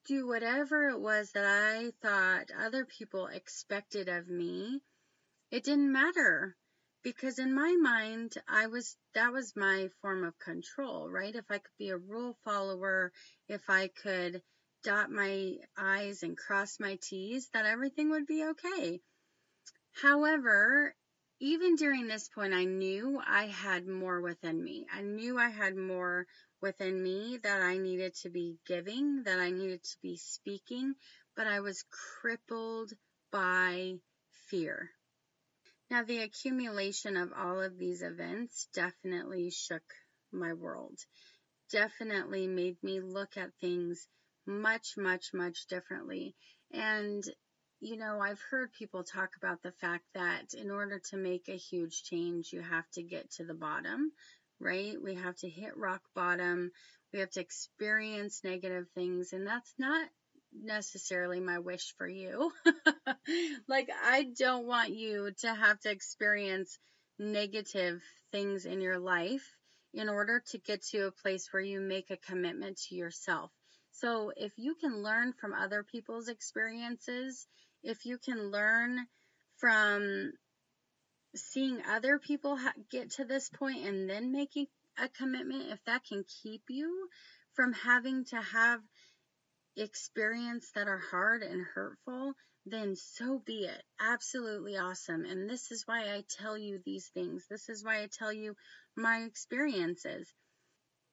do 0.07 0.27
whatever 0.27 0.89
it 0.89 1.01
was 1.01 1.33
that 1.33 1.47
I 1.47 1.93
thought 2.03 2.51
other 2.51 2.85
people 2.85 3.27
expected 3.29 4.09
of 4.09 4.29
me, 4.29 4.83
it 5.51 5.65
didn't 5.65 5.93
matter 5.93 6.57
because 7.05 7.39
in 7.39 7.55
my 7.55 7.77
mind 7.81 8.35
i 8.49 8.67
was 8.67 8.97
that 9.15 9.33
was 9.33 9.55
my 9.55 9.89
form 10.01 10.25
of 10.25 10.39
control 10.39 11.09
right? 11.09 11.37
If 11.37 11.45
i 11.51 11.59
could 11.59 11.79
be 11.79 11.91
a 11.91 11.99
rule 11.99 12.37
follower 12.45 13.13
if 13.49 13.69
i 13.69 13.89
could 13.89 14.43
dot 14.83 15.11
my 15.11 15.57
i's 15.77 16.23
and 16.23 16.37
cross 16.37 16.81
my 16.81 16.99
t's 17.01 17.49
that 17.53 17.67
everything 17.67 18.11
would 18.11 18.27
be 18.27 18.45
okay. 18.45 19.01
However 20.03 20.95
even 21.41 21.77
during 21.77 22.07
this 22.09 22.29
point 22.29 22.55
i 22.55 22.65
knew 22.65 23.21
i 23.27 23.47
had 23.47 23.87
more 23.87 24.21
within 24.21 24.63
me. 24.63 24.87
I 24.93 25.03
knew 25.03 25.39
i 25.39 25.51
had 25.51 25.77
more 25.77 26.27
within 26.63 27.03
me 27.03 27.39
that 27.43 27.61
i 27.61 27.77
needed 27.77 28.15
to 28.23 28.31
be 28.31 28.57
giving 28.67 29.25
that 29.25 29.39
i 29.39 29.51
needed 29.51 29.83
to 29.83 29.97
be 30.03 30.17
speaking 30.17 30.95
but 31.37 31.47
i 31.47 31.61
was 31.61 31.85
crippled 31.91 32.93
by 33.31 33.95
fear 34.49 34.91
now, 35.91 36.03
the 36.03 36.21
accumulation 36.21 37.17
of 37.17 37.33
all 37.37 37.61
of 37.61 37.79
these 37.79 38.03
events 38.03 38.69
definitely 38.75 39.51
shook 39.51 39.83
my 40.33 40.53
world, 40.55 40.99
definitely 41.71 42.47
made 42.47 42.83
me 42.83 43.01
look 43.01 43.37
at 43.37 43.55
things 43.61 44.09
much, 44.47 44.97
much, 44.97 45.33
much 45.35 45.67
differently. 45.67 46.35
And, 46.73 47.23
you 47.81 47.97
know, 47.97 48.19
I've 48.21 48.41
heard 48.51 48.73
people 48.73 49.05
talk 49.05 49.31
about 49.37 49.63
the 49.63 49.73
fact 49.73 50.05
that 50.15 50.55
in 50.55 50.71
order 50.71 51.01
to 51.11 51.17
make 51.17 51.49
a 51.49 51.57
huge 51.57 52.03
change, 52.03 52.53
you 52.53 52.63
have 52.63 52.89
to 52.95 53.03
get 53.03 53.31
to 53.33 53.45
the 53.45 53.55
bottom, 53.55 54.11
right? 54.59 54.97
We 55.01 55.15
have 55.17 55.37
to 55.37 55.49
hit 55.49 55.77
rock 55.77 56.03
bottom. 56.15 56.71
We 57.13 57.21
have 57.21 57.31
to 57.33 57.41
experience 57.41 58.41
negative 58.43 58.87
things. 58.95 59.33
And 59.33 59.47
that's 59.47 59.73
not 59.79 60.09
necessarily 60.63 61.41
my 61.41 61.59
wish 61.59 61.95
for 61.97 62.09
you. 62.09 62.53
like, 63.69 63.89
I 64.05 64.27
don't 64.39 64.67
want 64.67 64.91
you 64.91 65.31
to 65.41 65.55
have 65.55 65.81
to 65.81 65.91
experience 65.91 66.79
negative 67.19 68.03
things 68.33 68.67
in 68.67 68.81
your 68.81 68.99
life 68.99 69.45
in 69.93 70.09
order 70.09 70.43
to 70.51 70.59
get 70.59 70.83
to 70.83 71.07
a 71.07 71.13
place 71.13 71.49
where 71.53 71.63
you 71.63 71.81
make 71.81 72.11
a 72.11 72.17
commitment 72.17 72.79
to 72.89 72.95
yourself. 72.95 73.51
So, 73.93 74.33
if 74.37 74.53
you 74.57 74.75
can 74.75 75.03
learn 75.03 75.33
from 75.41 75.53
other 75.55 75.85
people's 75.85 76.29
experiences, 76.29 77.47
if 77.83 78.05
you 78.05 78.19
can 78.19 78.51
learn 78.51 79.07
from 79.59 80.33
seeing 81.37 81.81
other 81.89 82.19
people 82.19 82.59
get 82.91 83.11
to 83.13 83.25
this 83.25 83.49
point 83.49 83.87
and 83.87 84.09
then 84.09 84.33
making 84.33 84.67
a 84.99 85.09
commitment, 85.09 85.71
if 85.71 85.85
that 85.85 86.05
can 86.05 86.25
keep 86.43 86.63
you 86.69 87.09
from 87.55 87.73
having 87.73 88.25
to 88.27 88.37
have 88.37 88.81
experience 89.77 90.71
that 90.75 90.89
are 90.89 91.03
hard 91.11 91.43
and 91.43 91.65
hurtful, 91.75 92.35
then 92.67 92.97
so 92.97 93.39
be 93.45 93.65
it. 93.65 93.83
Absolutely 94.01 94.77
awesome. 94.77 95.25
And 95.25 95.49
this 95.49 95.71
is 95.71 95.87
why 95.87 96.15
I 96.15 96.25
tell 96.39 96.57
you 96.57 96.81
these 96.85 97.09
things. 97.09 97.47
This 97.49 97.69
is 97.69 97.85
why 97.85 98.03
I 98.03 98.09
tell 98.11 98.33
you 98.33 98.57
my 98.97 99.19
experiences. 99.23 100.33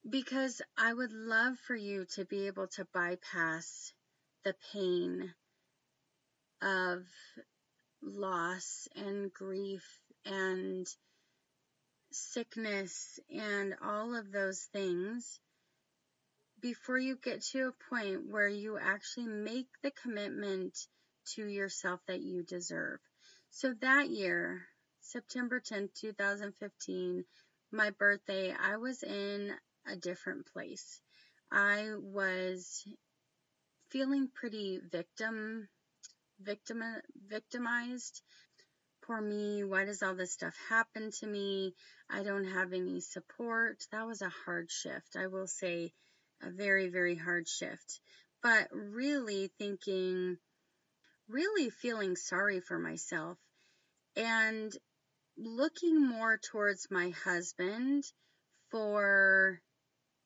Because 0.09 0.61
I 0.77 0.93
would 0.93 1.11
love 1.11 1.57
for 1.67 1.75
you 1.75 2.05
to 2.15 2.25
be 2.25 2.47
able 2.47 2.67
to 2.75 2.87
bypass 2.93 3.93
the 4.43 4.55
pain 4.73 5.33
of 6.61 7.05
loss 8.01 8.87
and 8.95 9.31
grief 9.31 9.85
and 10.25 10.87
sickness 12.11 13.19
and 13.29 13.75
all 13.83 14.15
of 14.15 14.31
those 14.31 14.67
things 14.73 15.39
before 16.61 16.97
you 16.97 17.17
get 17.23 17.41
to 17.41 17.67
a 17.67 17.89
point 17.89 18.29
where 18.29 18.47
you 18.47 18.77
actually 18.77 19.27
make 19.27 19.67
the 19.83 19.91
commitment 19.91 20.77
to 21.35 21.45
yourself 21.45 21.99
that 22.07 22.21
you 22.21 22.43
deserve. 22.43 22.99
So 23.49 23.73
that 23.81 24.09
year, 24.09 24.61
September 25.01 25.59
10th, 25.59 25.93
2015, 25.99 27.25
my 27.71 27.89
birthday, 27.91 28.53
I 28.53 28.77
was 28.77 29.03
in 29.03 29.51
a 29.87 29.95
different 29.95 30.45
place. 30.53 31.01
I 31.51 31.89
was 31.97 32.83
feeling 33.89 34.29
pretty 34.33 34.79
victim, 34.91 35.67
victim, 36.39 36.83
victimized 37.27 38.21
poor 39.11 39.21
me. 39.21 39.63
Why 39.63 39.85
does 39.85 40.03
all 40.03 40.15
this 40.15 40.31
stuff 40.31 40.55
happen 40.69 41.11
to 41.19 41.27
me? 41.27 41.73
I 42.09 42.23
don't 42.23 42.45
have 42.45 42.71
any 42.73 43.01
support. 43.01 43.83
That 43.91 44.07
was 44.07 44.21
a 44.21 44.31
hard 44.45 44.71
shift. 44.71 45.15
I 45.17 45.27
will 45.27 45.47
say 45.47 45.91
a 46.43 46.49
very, 46.49 46.89
very 46.89 47.15
hard 47.15 47.47
shift. 47.47 47.99
But 48.41 48.69
really 48.71 49.51
thinking, 49.57 50.37
really 51.27 51.69
feeling 51.69 52.15
sorry 52.15 52.59
for 52.59 52.79
myself 52.79 53.37
and 54.15 54.71
looking 55.37 56.05
more 56.05 56.37
towards 56.37 56.89
my 56.89 57.09
husband 57.23 58.03
for 58.69 59.61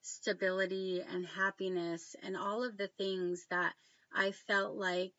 stability 0.01 1.01
and 1.01 1.25
happiness 1.25 2.15
and 2.23 2.37
all 2.37 2.63
of 2.63 2.77
the 2.77 2.89
things 2.97 3.45
that 3.49 3.73
I 4.13 4.31
felt 4.31 4.75
like 4.75 5.13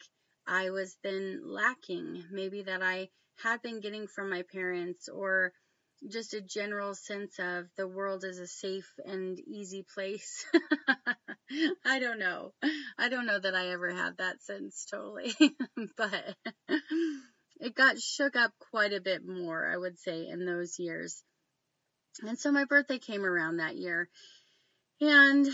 I 0.47 0.71
was 0.71 0.97
then 1.03 1.43
lacking. 1.45 2.25
Maybe 2.31 2.63
that 2.63 2.83
I 2.83 3.09
had 3.43 3.61
been 3.63 3.81
getting 3.81 4.07
from 4.07 4.31
my 4.31 4.43
parents 4.43 5.09
or 5.09 5.53
just 6.11 6.35
a 6.35 6.41
general 6.41 6.95
sense 6.95 7.39
of 7.39 7.67
the 7.77 7.89
world 7.89 8.25
is 8.25 8.39
a 8.39 8.47
safe 8.47 8.91
and 9.05 9.39
easy 9.41 9.85
place. 9.95 10.45
I 11.85 11.99
don't 11.99 12.19
know. 12.19 12.53
I 12.99 13.09
don't 13.09 13.27
know 13.27 13.39
that 13.39 13.55
I 13.55 13.69
ever 13.69 13.91
had 13.91 14.19
that 14.19 14.43
sense 14.43 14.87
totally, 14.91 15.35
but 15.97 16.37
it 17.61 17.75
got 17.75 17.99
shook 17.99 18.37
up 18.37 18.53
quite 18.71 18.93
a 18.93 19.01
bit 19.01 19.27
more, 19.27 19.67
I 19.67 19.77
would 19.77 19.99
say, 19.99 20.29
in 20.29 20.45
those 20.45 20.79
years. 20.79 21.23
And 22.23 22.39
so 22.39 22.53
my 22.53 22.65
birthday 22.65 22.99
came 22.99 23.25
around 23.25 23.59
that 23.59 23.77
year, 23.77 24.09
and 25.01 25.47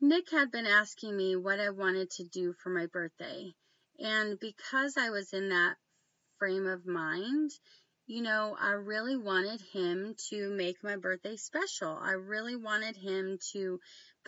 Nick 0.00 0.30
had 0.30 0.50
been 0.50 0.66
asking 0.66 1.16
me 1.16 1.36
what 1.36 1.60
I 1.60 1.70
wanted 1.70 2.10
to 2.12 2.24
do 2.24 2.54
for 2.62 2.70
my 2.70 2.86
birthday. 2.86 3.54
And 3.98 4.38
because 4.38 4.96
I 4.96 5.10
was 5.10 5.32
in 5.32 5.50
that 5.50 5.76
frame 6.38 6.66
of 6.66 6.86
mind, 6.86 7.50
you 8.06 8.22
know, 8.22 8.56
I 8.58 8.72
really 8.72 9.16
wanted 9.16 9.60
him 9.72 10.14
to 10.30 10.48
make 10.50 10.84
my 10.84 10.96
birthday 10.96 11.36
special. 11.36 11.98
I 12.00 12.12
really 12.12 12.54
wanted 12.54 12.96
him 12.96 13.38
to 13.52 13.80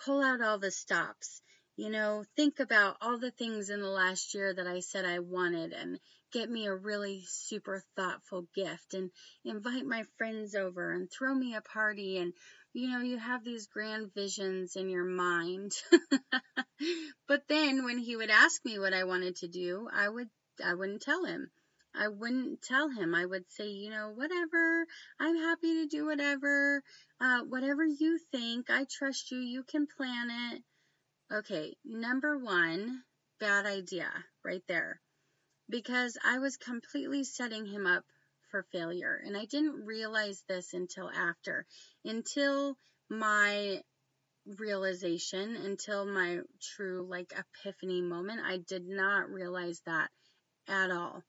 pull 0.04 0.20
out 0.20 0.40
all 0.40 0.58
the 0.58 0.72
stops. 0.72 1.40
You 1.76 1.90
know, 1.90 2.24
think 2.36 2.58
about 2.58 2.96
all 3.00 3.18
the 3.18 3.30
things 3.30 3.70
in 3.70 3.80
the 3.80 3.88
last 3.88 4.34
year 4.34 4.52
that 4.52 4.66
I 4.66 4.80
said 4.80 5.04
I 5.04 5.20
wanted 5.20 5.72
and 5.72 6.00
get 6.32 6.50
me 6.50 6.66
a 6.66 6.74
really 6.74 7.22
super 7.28 7.84
thoughtful 7.94 8.48
gift 8.52 8.94
and 8.94 9.12
invite 9.44 9.86
my 9.86 10.02
friends 10.16 10.56
over 10.56 10.90
and 10.90 11.08
throw 11.08 11.32
me 11.32 11.54
a 11.54 11.60
party 11.60 12.18
and 12.18 12.32
you 12.72 12.90
know, 12.90 13.00
you 13.00 13.16
have 13.16 13.44
these 13.44 13.66
grand 13.66 14.12
visions 14.14 14.76
in 14.76 14.90
your 14.90 15.04
mind. 15.04 15.72
but 17.28 17.42
then 17.48 17.84
when 17.84 17.98
he 17.98 18.16
would 18.16 18.30
ask 18.30 18.64
me 18.64 18.78
what 18.78 18.92
I 18.92 19.04
wanted 19.04 19.36
to 19.36 19.48
do, 19.48 19.88
I 19.92 20.08
would 20.08 20.28
I 20.64 20.74
wouldn't 20.74 21.02
tell 21.02 21.24
him. 21.24 21.50
I 21.98 22.08
wouldn't 22.08 22.62
tell 22.62 22.88
him. 22.88 23.14
I 23.14 23.26
would 23.26 23.50
say, 23.50 23.68
you 23.68 23.90
know, 23.90 24.12
whatever. 24.14 24.86
I'm 25.18 25.36
happy 25.36 25.82
to 25.82 25.86
do 25.86 26.06
whatever. 26.06 26.82
Uh, 27.20 27.40
whatever 27.40 27.84
you 27.84 28.18
think. 28.30 28.70
I 28.70 28.84
trust 28.84 29.30
you. 29.30 29.38
You 29.38 29.64
can 29.64 29.86
plan 29.86 30.28
it. 30.52 30.62
Okay, 31.30 31.76
number 31.84 32.38
one, 32.38 33.02
bad 33.40 33.66
idea 33.66 34.08
right 34.44 34.62
there. 34.68 35.00
Because 35.68 36.16
I 36.24 36.38
was 36.38 36.56
completely 36.56 37.24
setting 37.24 37.66
him 37.66 37.86
up 37.86 38.04
for 38.50 38.64
failure. 38.72 39.20
And 39.26 39.36
I 39.36 39.44
didn't 39.44 39.84
realize 39.84 40.42
this 40.48 40.72
until 40.72 41.10
after, 41.10 41.66
until 42.04 42.76
my 43.10 43.82
realization, 44.58 45.56
until 45.56 46.06
my 46.06 46.40
true 46.62 47.06
like 47.08 47.32
epiphany 47.36 48.00
moment. 48.00 48.40
I 48.44 48.58
did 48.58 48.86
not 48.86 49.30
realize 49.30 49.82
that 49.84 50.08
at 50.66 50.90
all. 50.90 51.22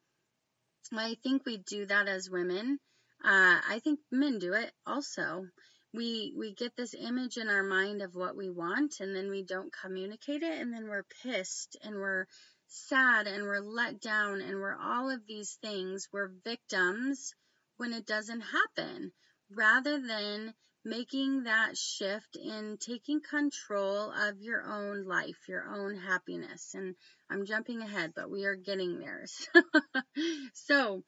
I 0.93 1.15
think 1.23 1.45
we 1.45 1.57
do 1.57 1.85
that 1.85 2.07
as 2.07 2.29
women. 2.29 2.79
Uh, 3.23 3.59
I 3.67 3.79
think 3.83 3.99
men 4.11 4.39
do 4.39 4.53
it 4.53 4.71
also. 4.85 5.47
We 5.93 6.33
we 6.37 6.53
get 6.53 6.75
this 6.75 6.93
image 6.93 7.37
in 7.37 7.49
our 7.49 7.63
mind 7.63 8.01
of 8.01 8.15
what 8.15 8.35
we 8.35 8.49
want, 8.49 8.99
and 8.99 9.15
then 9.15 9.29
we 9.29 9.43
don't 9.43 9.73
communicate 9.73 10.43
it, 10.43 10.59
and 10.61 10.73
then 10.73 10.87
we're 10.87 11.05
pissed 11.23 11.77
and 11.81 11.95
we're 11.95 12.27
sad 12.67 13.27
and 13.27 13.43
we're 13.43 13.59
let 13.59 13.99
down 13.99 14.41
and 14.41 14.59
we're 14.59 14.77
all 14.77 15.09
of 15.09 15.25
these 15.25 15.57
things. 15.61 16.07
We're 16.13 16.31
victims 16.43 17.33
when 17.77 17.93
it 17.93 18.05
doesn't 18.05 18.41
happen, 18.41 19.11
rather 19.49 19.99
than 19.99 20.53
making 20.85 21.43
that 21.43 21.77
shift 21.77 22.35
in 22.35 22.77
taking 22.79 23.21
control 23.21 24.11
of 24.11 24.41
your 24.41 24.63
own 24.63 25.05
life, 25.05 25.47
your 25.47 25.65
own 25.67 25.95
happiness. 25.97 26.73
And 26.73 26.95
I'm 27.29 27.45
jumping 27.45 27.81
ahead, 27.81 28.13
but 28.15 28.29
we 28.29 28.45
are 28.45 28.55
getting 28.55 28.99
there. 28.99 29.25
so, 30.53 31.03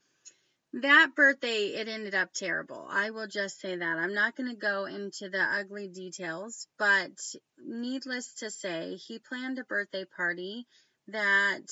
that 0.74 1.12
birthday, 1.16 1.68
it 1.68 1.90
ended 1.90 2.16
up 2.16 2.32
terrible. 2.34 2.88
I 2.90 3.10
will 3.10 3.28
just 3.28 3.60
say 3.60 3.76
that. 3.76 3.98
I'm 3.98 4.14
not 4.14 4.38
going 4.38 4.50
to 4.50 4.56
go 4.56 4.86
into 4.86 5.30
the 5.30 5.42
ugly 5.42 5.90
details, 5.90 6.68
but 6.78 7.12
needless 7.58 8.36
to 8.36 8.50
say, 8.50 8.96
he 8.96 9.20
planned 9.20 9.60
a 9.60 9.66
birthday 9.66 10.06
party 10.06 10.68
that 11.08 11.68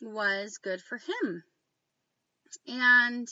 was 0.00 0.58
good 0.58 0.80
for 0.80 0.98
him. 0.98 1.42
And 2.68 3.28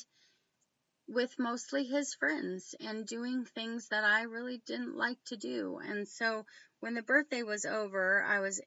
with 1.07 1.39
mostly 1.39 1.85
his 1.85 2.15
friends 2.15 2.75
and 2.81 3.07
doing 3.07 3.45
things 3.45 3.89
that 3.89 4.05
I 4.05 4.23
really 4.23 4.63
didn't 4.67 4.97
like 4.97 5.19
to 5.27 5.37
do. 5.37 5.79
And 5.87 6.09
so 6.09 6.47
when 6.81 6.95
the 6.95 7.03
birthday 7.03 7.43
was 7.43 7.65
over, 7.65 8.23
I 8.23 8.41
was 8.41 8.61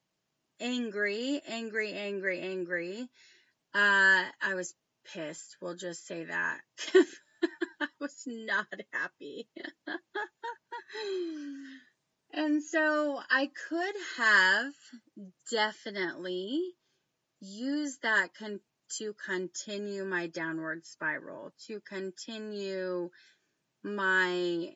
angry, 0.60 1.41
angry, 1.47 1.93
angry, 1.93 2.41
angry. 2.41 3.10
Uh, 3.73 4.23
I 4.41 4.54
was 4.56 4.73
pissed. 5.13 5.58
We'll 5.62 5.76
just 5.76 6.06
say 6.06 6.26
that. 6.26 6.62
I 7.82 7.88
was 8.00 8.23
not 8.26 8.67
happy. 8.91 9.47
and 12.34 12.63
so 12.63 13.21
I 13.30 13.50
could 13.69 13.95
have 14.17 14.73
definitely 15.52 16.62
used 17.39 18.02
that 18.02 18.34
con- 18.34 18.60
to 18.97 19.13
continue 19.13 20.06
my 20.06 20.28
downward 20.28 20.86
spiral, 20.86 21.54
to 21.67 21.80
continue 21.82 23.10
my 23.84 24.76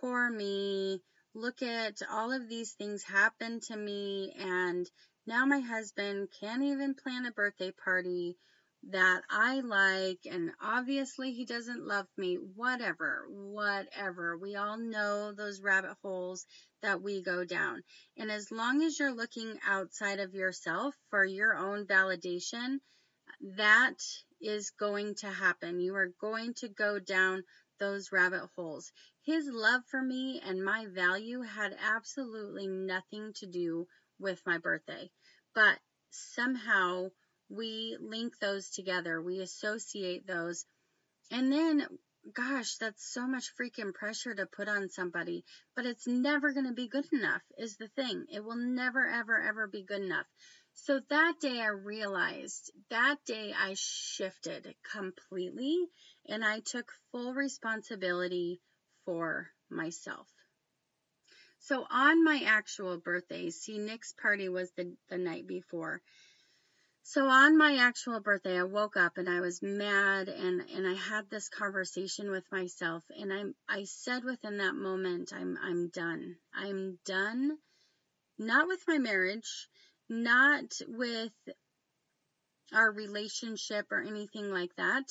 poor 0.00 0.30
me. 0.30 1.02
Look 1.34 1.62
at 1.62 2.00
all 2.10 2.32
of 2.32 2.48
these 2.48 2.72
things 2.72 3.02
happen 3.02 3.60
to 3.68 3.76
me, 3.76 4.34
and 4.38 4.90
now 5.26 5.44
my 5.44 5.60
husband 5.60 6.28
can't 6.40 6.62
even 6.62 6.94
plan 6.94 7.26
a 7.26 7.32
birthday 7.32 7.72
party 7.72 8.36
that 8.90 9.22
I 9.28 9.60
like, 9.60 10.20
and 10.30 10.52
obviously 10.62 11.32
he 11.32 11.44
doesn't 11.44 11.86
love 11.86 12.06
me. 12.16 12.36
Whatever, 12.36 13.26
whatever. 13.28 14.38
We 14.38 14.56
all 14.56 14.78
know 14.78 15.32
those 15.32 15.60
rabbit 15.60 15.96
holes 16.02 16.46
that 16.82 17.02
we 17.02 17.22
go 17.22 17.44
down. 17.44 17.82
And 18.16 18.30
as 18.30 18.50
long 18.50 18.82
as 18.82 18.98
you're 18.98 19.14
looking 19.14 19.58
outside 19.66 20.20
of 20.20 20.34
yourself 20.34 20.94
for 21.10 21.24
your 21.24 21.56
own 21.56 21.86
validation, 21.86 22.78
that 23.40 23.96
is 24.40 24.70
going 24.70 25.14
to 25.16 25.28
happen. 25.28 25.80
You 25.80 25.94
are 25.96 26.12
going 26.20 26.54
to 26.54 26.68
go 26.68 26.98
down 26.98 27.44
those 27.78 28.12
rabbit 28.12 28.48
holes. 28.56 28.90
His 29.22 29.48
love 29.50 29.82
for 29.86 30.02
me 30.02 30.40
and 30.44 30.64
my 30.64 30.86
value 30.86 31.42
had 31.42 31.76
absolutely 31.80 32.66
nothing 32.66 33.32
to 33.36 33.46
do 33.46 33.86
with 34.18 34.40
my 34.46 34.58
birthday. 34.58 35.10
But 35.54 35.78
somehow 36.10 37.10
we 37.48 37.96
link 38.00 38.38
those 38.40 38.70
together, 38.70 39.22
we 39.22 39.40
associate 39.40 40.26
those. 40.26 40.66
And 41.30 41.52
then, 41.52 41.86
gosh, 42.34 42.76
that's 42.76 43.12
so 43.12 43.26
much 43.26 43.52
freaking 43.58 43.94
pressure 43.94 44.34
to 44.34 44.46
put 44.46 44.68
on 44.68 44.90
somebody, 44.90 45.44
but 45.76 45.86
it's 45.86 46.06
never 46.06 46.52
going 46.52 46.66
to 46.66 46.72
be 46.72 46.88
good 46.88 47.06
enough, 47.12 47.42
is 47.56 47.76
the 47.76 47.88
thing. 47.88 48.26
It 48.32 48.44
will 48.44 48.56
never, 48.56 49.06
ever, 49.06 49.40
ever 49.40 49.66
be 49.66 49.82
good 49.82 50.02
enough. 50.02 50.26
So 50.82 51.00
that 51.10 51.40
day 51.40 51.60
I 51.60 51.66
realized, 51.66 52.70
that 52.88 53.24
day 53.26 53.52
I 53.52 53.74
shifted 53.74 54.74
completely 54.92 55.76
and 56.26 56.44
I 56.44 56.60
took 56.60 56.92
full 57.10 57.34
responsibility 57.34 58.60
for 59.04 59.50
myself. 59.68 60.28
So 61.58 61.84
on 61.90 62.22
my 62.22 62.42
actual 62.46 62.96
birthday, 62.96 63.50
see, 63.50 63.78
Nick's 63.78 64.12
party 64.12 64.48
was 64.48 64.70
the, 64.76 64.96
the 65.08 65.18
night 65.18 65.48
before. 65.48 66.00
So 67.02 67.26
on 67.26 67.58
my 67.58 67.78
actual 67.78 68.20
birthday, 68.20 68.58
I 68.58 68.62
woke 68.62 68.96
up 68.96 69.18
and 69.18 69.28
I 69.28 69.40
was 69.40 69.60
mad 69.60 70.28
and, 70.28 70.60
and 70.70 70.86
I 70.86 70.94
had 70.94 71.28
this 71.28 71.48
conversation 71.48 72.30
with 72.30 72.44
myself 72.52 73.02
and 73.10 73.32
I 73.32 73.42
I 73.68 73.84
said 73.84 74.22
within 74.24 74.58
that 74.58 74.76
moment, 74.76 75.32
I'm 75.34 75.58
I'm 75.60 75.88
done. 75.88 76.36
I'm 76.54 77.00
done 77.04 77.58
not 78.38 78.68
with 78.68 78.84
my 78.86 78.98
marriage, 78.98 79.68
not 80.08 80.80
with 80.86 81.32
our 82.72 82.90
relationship 82.90 83.86
or 83.90 84.02
anything 84.02 84.50
like 84.50 84.74
that. 84.76 85.04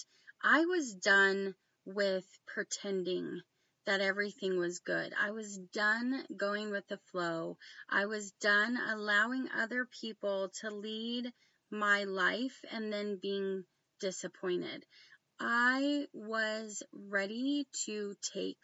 I 0.43 0.65
was 0.65 0.93
done 0.93 1.55
with 1.86 2.25
pretending 2.45 3.41
that 3.86 4.01
everything 4.01 4.57
was 4.57 4.79
good. 4.79 5.13
I 5.19 5.31
was 5.31 5.57
done 5.57 6.25
going 6.36 6.71
with 6.71 6.88
the 6.88 6.99
flow. 7.12 7.57
I 7.89 8.05
was 8.05 8.31
done 8.41 8.77
allowing 8.77 9.47
other 9.57 9.86
people 10.01 10.49
to 10.60 10.69
lead 10.69 11.31
my 11.71 12.03
life 12.03 12.60
and 12.71 12.91
then 12.91 13.17
being 13.21 13.63
disappointed. 13.99 14.86
I 15.39 16.07
was 16.13 16.83
ready 16.91 17.67
to 17.86 18.15
take 18.33 18.60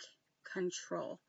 control. 0.53 1.19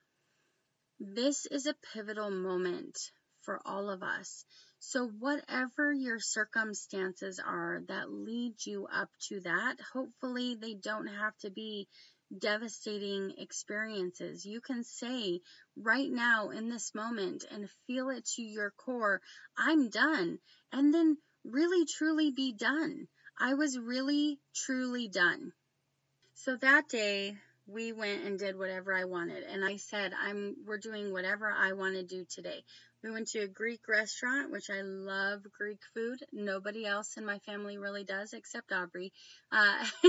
This 0.98 1.46
is 1.46 1.66
a 1.66 1.76
pivotal 1.92 2.30
moment 2.30 2.98
for 3.42 3.60
all 3.64 3.90
of 3.90 4.02
us. 4.02 4.44
So, 4.86 5.08
whatever 5.08 5.94
your 5.94 6.20
circumstances 6.20 7.40
are 7.40 7.80
that 7.88 8.12
lead 8.12 8.66
you 8.66 8.86
up 8.86 9.08
to 9.28 9.40
that, 9.40 9.80
hopefully 9.80 10.56
they 10.56 10.74
don't 10.74 11.06
have 11.06 11.34
to 11.38 11.50
be 11.50 11.88
devastating 12.38 13.32
experiences. 13.38 14.44
You 14.44 14.60
can 14.60 14.84
say 14.84 15.40
right 15.74 16.10
now 16.10 16.50
in 16.50 16.68
this 16.68 16.94
moment 16.94 17.46
and 17.50 17.70
feel 17.86 18.10
it 18.10 18.26
to 18.36 18.42
your 18.42 18.72
core, 18.72 19.22
I'm 19.56 19.88
done. 19.88 20.38
And 20.70 20.92
then 20.92 21.16
really 21.44 21.86
truly 21.86 22.30
be 22.30 22.52
done. 22.52 23.08
I 23.38 23.54
was 23.54 23.78
really 23.78 24.38
truly 24.54 25.08
done. 25.08 25.54
So 26.34 26.56
that 26.56 26.88
day, 26.88 27.38
we 27.66 27.92
went 27.92 28.24
and 28.24 28.38
did 28.38 28.58
whatever 28.58 28.94
I 28.94 29.04
wanted. 29.04 29.44
And 29.44 29.64
I 29.64 29.76
said, 29.76 30.12
I'm 30.12 30.56
we're 30.66 30.78
doing 30.78 31.12
whatever 31.12 31.50
I 31.50 31.72
want 31.72 31.94
to 31.94 32.02
do 32.02 32.26
today. 32.28 32.62
We 33.04 33.10
went 33.10 33.28
to 33.28 33.40
a 33.40 33.48
Greek 33.48 33.82
restaurant, 33.86 34.50
which 34.50 34.70
I 34.70 34.80
love 34.80 35.42
Greek 35.52 35.80
food. 35.92 36.20
Nobody 36.32 36.86
else 36.86 37.18
in 37.18 37.26
my 37.26 37.38
family 37.40 37.76
really 37.76 38.02
does 38.02 38.32
except 38.32 38.72
Aubrey. 38.72 39.12
Uh, 39.52 39.84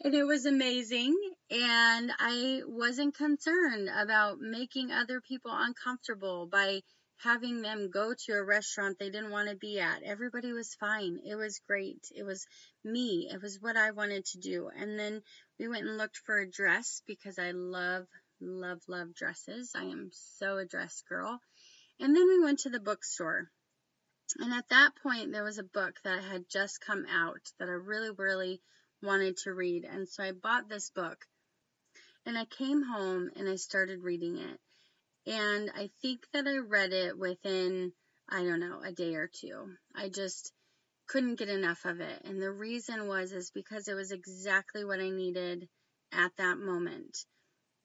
and 0.00 0.14
it 0.14 0.24
was 0.24 0.46
amazing. 0.46 1.14
And 1.50 2.10
I 2.18 2.62
wasn't 2.64 3.14
concerned 3.14 3.90
about 3.94 4.38
making 4.40 4.92
other 4.92 5.20
people 5.20 5.50
uncomfortable 5.52 6.48
by 6.50 6.80
having 7.18 7.60
them 7.60 7.90
go 7.90 8.14
to 8.14 8.32
a 8.32 8.42
restaurant 8.42 8.98
they 8.98 9.10
didn't 9.10 9.30
want 9.30 9.50
to 9.50 9.56
be 9.56 9.78
at. 9.78 10.02
Everybody 10.04 10.52
was 10.52 10.74
fine. 10.74 11.18
It 11.26 11.34
was 11.34 11.60
great. 11.66 12.00
It 12.16 12.24
was 12.24 12.46
me. 12.82 13.28
It 13.30 13.42
was 13.42 13.58
what 13.60 13.76
I 13.76 13.90
wanted 13.90 14.24
to 14.26 14.38
do. 14.38 14.70
And 14.74 14.98
then 14.98 15.20
we 15.58 15.68
went 15.68 15.86
and 15.86 15.98
looked 15.98 16.18
for 16.24 16.38
a 16.38 16.50
dress 16.50 17.02
because 17.06 17.38
I 17.38 17.50
love, 17.52 18.06
love, 18.40 18.80
love 18.88 19.14
dresses. 19.14 19.72
I 19.74 19.84
am 19.84 20.10
so 20.12 20.58
a 20.58 20.64
dress 20.64 21.02
girl. 21.08 21.40
And 21.98 22.14
then 22.14 22.28
we 22.28 22.42
went 22.42 22.60
to 22.60 22.70
the 22.70 22.80
bookstore. 22.80 23.50
And 24.38 24.52
at 24.52 24.68
that 24.70 24.96
point, 25.02 25.32
there 25.32 25.44
was 25.44 25.58
a 25.58 25.64
book 25.64 25.94
that 26.04 26.22
had 26.22 26.48
just 26.50 26.80
come 26.80 27.06
out 27.10 27.40
that 27.58 27.68
I 27.68 27.72
really, 27.72 28.10
really 28.10 28.60
wanted 29.02 29.36
to 29.38 29.52
read. 29.52 29.84
And 29.84 30.08
so 30.08 30.24
I 30.24 30.32
bought 30.32 30.68
this 30.68 30.90
book. 30.90 31.24
And 32.24 32.36
I 32.36 32.44
came 32.44 32.82
home 32.82 33.30
and 33.36 33.48
I 33.48 33.56
started 33.56 34.02
reading 34.02 34.38
it. 34.38 34.60
And 35.26 35.70
I 35.74 35.90
think 36.02 36.26
that 36.32 36.46
I 36.46 36.58
read 36.58 36.92
it 36.92 37.16
within, 37.16 37.92
I 38.28 38.42
don't 38.42 38.60
know, 38.60 38.80
a 38.82 38.92
day 38.92 39.14
or 39.14 39.28
two. 39.32 39.74
I 39.94 40.08
just 40.08 40.52
couldn't 41.06 41.38
get 41.38 41.48
enough 41.48 41.84
of 41.84 42.00
it. 42.00 42.22
And 42.24 42.42
the 42.42 42.50
reason 42.50 43.06
was 43.06 43.32
is 43.32 43.50
because 43.52 43.88
it 43.88 43.94
was 43.94 44.10
exactly 44.10 44.84
what 44.84 45.00
I 45.00 45.10
needed 45.10 45.68
at 46.12 46.32
that 46.36 46.58
moment. 46.58 47.16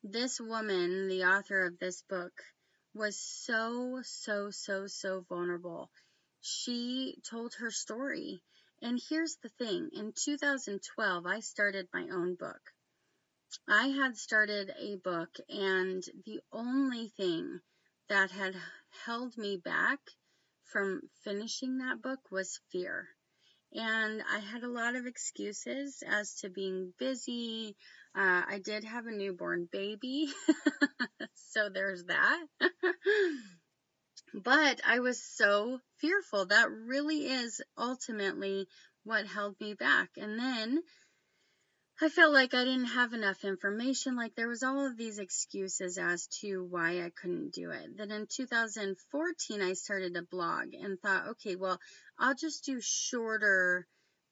This 0.04 0.40
woman, 0.42 1.08
the 1.08 1.26
author 1.26 1.66
of 1.66 1.78
this 1.78 2.02
book, 2.02 2.34
was 2.94 3.20
so, 3.20 4.02
so, 4.04 4.50
so, 4.50 4.88
so 4.88 5.22
vulnerable. 5.22 5.92
She 6.42 7.22
told 7.30 7.54
her 7.56 7.70
story. 7.70 8.42
And 8.82 9.00
here's 9.10 9.36
the 9.38 9.50
thing 9.50 9.92
in 9.94 10.12
2012, 10.14 11.26
I 11.28 11.40
started 11.42 11.88
my 11.94 12.10
own 12.10 12.34
book. 12.34 12.74
I 13.68 13.90
had 13.90 14.18
started 14.18 14.74
a 14.76 14.96
book, 14.96 15.38
and 15.48 16.04
the 16.26 16.42
only 16.52 17.10
thing 17.10 17.62
that 18.08 18.32
had 18.32 18.56
held 19.06 19.38
me 19.38 19.58
back 19.58 20.00
from 20.64 21.02
finishing 21.24 21.78
that 21.78 22.02
book 22.02 22.32
was 22.32 22.60
fear. 22.72 23.08
And 23.74 24.24
I 24.24 24.40
had 24.40 24.64
a 24.64 24.68
lot 24.72 24.96
of 24.96 25.06
excuses 25.06 26.02
as 26.06 26.34
to 26.38 26.50
being 26.50 26.94
busy. 26.98 27.78
Uh, 28.14 28.44
I 28.48 28.62
did 28.64 28.84
have 28.84 29.08
a 29.08 29.12
newborn 29.12 29.70
baby, 29.72 30.28
so 31.54 31.70
there's 31.70 32.04
that. 32.06 32.46
but 34.34 34.82
I 34.86 35.00
was 35.00 35.24
so 35.24 35.80
fearful. 36.00 36.46
That 36.48 36.70
really 36.72 37.26
is 37.26 37.62
ultimately 37.78 38.68
what 39.04 39.26
held 39.26 39.56
me 39.62 39.76
back. 39.76 40.10
And 40.18 40.38
then 40.38 40.82
I 42.02 42.10
felt 42.10 42.34
like 42.34 42.54
I 42.54 42.66
didn't 42.66 42.86
have 42.86 43.14
enough 43.14 43.44
information. 43.44 44.16
Like 44.16 44.36
there 44.36 44.48
was 44.48 44.64
all 44.64 44.88
of 44.88 44.98
these 44.98 45.20
excuses 45.20 45.98
as 45.98 46.28
to 46.42 46.64
why 46.64 47.04
I 47.04 47.12
couldn't 47.12 47.54
do 47.54 47.70
it. 47.72 47.96
Then 47.96 48.12
in 48.12 48.28
2014, 48.28 49.62
I 49.62 49.74
started 49.74 50.18
a 50.18 50.24
blog 50.24 50.74
and 50.74 51.00
thought, 51.00 51.28
okay, 51.28 51.56
well, 51.56 51.80
I'll 52.18 52.36
just 52.36 52.66
do 52.66 52.82
shorter 52.82 53.88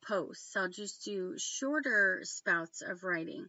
posts. 0.05 0.55
I'll 0.55 0.67
just 0.67 1.05
do 1.05 1.35
shorter 1.37 2.21
spouts 2.23 2.81
of 2.81 3.03
writing. 3.03 3.47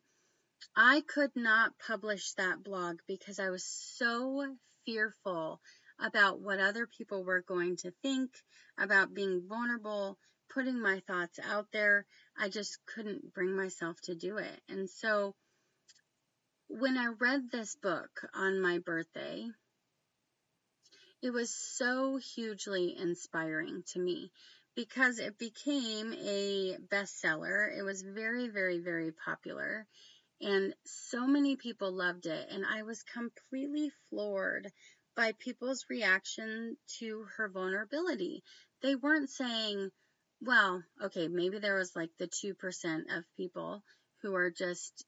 I 0.77 1.03
could 1.03 1.35
not 1.35 1.79
publish 1.79 2.33
that 2.35 2.63
blog 2.63 3.01
because 3.07 3.39
I 3.39 3.51
was 3.51 3.65
so 3.65 4.57
fearful 4.85 5.61
about 5.99 6.41
what 6.41 6.61
other 6.61 6.87
people 6.87 7.25
were 7.25 7.43
going 7.43 7.77
to 7.77 7.93
think, 8.03 8.31
about 8.79 9.15
being 9.15 9.43
vulnerable, 9.49 10.19
putting 10.53 10.81
my 10.81 11.01
thoughts 11.07 11.39
out 11.43 11.67
there. 11.73 12.07
I 12.39 12.49
just 12.49 12.79
couldn't 12.87 13.35
bring 13.35 13.55
myself 13.57 13.97
to 14.05 14.15
do 14.15 14.39
it. 14.39 14.61
And 14.69 14.89
so 14.89 15.35
when 16.69 16.97
I 16.97 17.07
read 17.19 17.51
this 17.51 17.77
book 17.77 18.11
on 18.35 18.61
my 18.61 18.79
birthday, 18.79 19.47
it 21.23 21.31
was 21.31 21.55
so 21.55 22.17
hugely 22.17 22.97
inspiring 22.97 23.83
to 23.93 23.99
me 23.99 24.33
because 24.75 25.19
it 25.19 25.37
became 25.37 26.15
a 26.15 26.77
bestseller. 26.91 27.77
It 27.77 27.83
was 27.83 28.03
very, 28.03 28.49
very, 28.49 28.79
very 28.79 29.13
popular. 29.13 29.87
And 30.41 30.75
so 30.87 31.27
many 31.27 31.57
people 31.57 31.93
loved 31.93 32.27
it. 32.27 32.49
And 32.51 32.65
I 32.65 32.83
was 32.83 33.03
completely 33.03 33.91
floored 34.09 34.71
by 35.17 35.33
people's 35.39 35.85
reaction 35.91 36.77
to 36.99 37.27
her 37.37 37.49
vulnerability. 37.49 38.43
They 38.83 38.95
weren't 38.95 39.29
saying, 39.31 39.91
well, 40.41 40.83
okay, 41.03 41.29
maybe 41.29 41.59
there 41.59 41.77
was 41.77 41.95
like 41.95 42.11
the 42.19 42.29
2% 42.29 43.17
of 43.17 43.25
people 43.37 43.83
who 44.23 44.35
are 44.35 44.51
just 44.51 45.05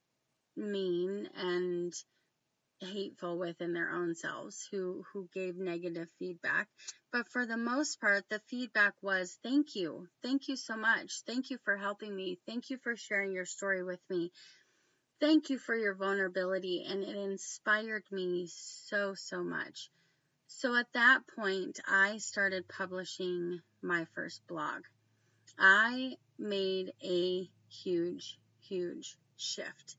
mean 0.55 1.27
and 1.35 1.93
hateful 2.79 3.37
within 3.37 3.73
their 3.73 3.91
own 3.91 4.13
selves 4.13 4.67
who 4.69 5.03
who 5.13 5.29
gave 5.33 5.55
negative 5.55 6.09
feedback. 6.19 6.67
But 7.11 7.27
for 7.29 7.45
the 7.45 7.57
most 7.57 7.99
part 8.01 8.25
the 8.29 8.41
feedback 8.49 8.93
was 9.01 9.37
thank 9.43 9.75
you. 9.75 10.07
Thank 10.21 10.47
you 10.47 10.57
so 10.57 10.75
much. 10.75 11.21
Thank 11.25 11.49
you 11.49 11.57
for 11.63 11.77
helping 11.77 12.15
me. 12.15 12.39
Thank 12.45 12.69
you 12.69 12.77
for 12.83 12.95
sharing 12.95 13.31
your 13.31 13.45
story 13.45 13.83
with 13.83 14.01
me 14.09 14.31
thank 15.19 15.49
you 15.49 15.57
for 15.57 15.75
your 15.75 15.95
vulnerability 15.95 16.85
and 16.87 17.03
it 17.03 17.15
inspired 17.15 18.03
me 18.11 18.47
so 18.47 19.13
so 19.13 19.43
much 19.43 19.89
so 20.47 20.75
at 20.75 20.91
that 20.93 21.21
point 21.35 21.79
i 21.87 22.17
started 22.17 22.67
publishing 22.67 23.61
my 23.81 24.05
first 24.13 24.45
blog 24.47 24.83
I 25.57 26.17
made 26.39 26.93
a 27.03 27.49
huge, 27.69 28.39
huge 28.59 29.17
shift. 29.37 29.97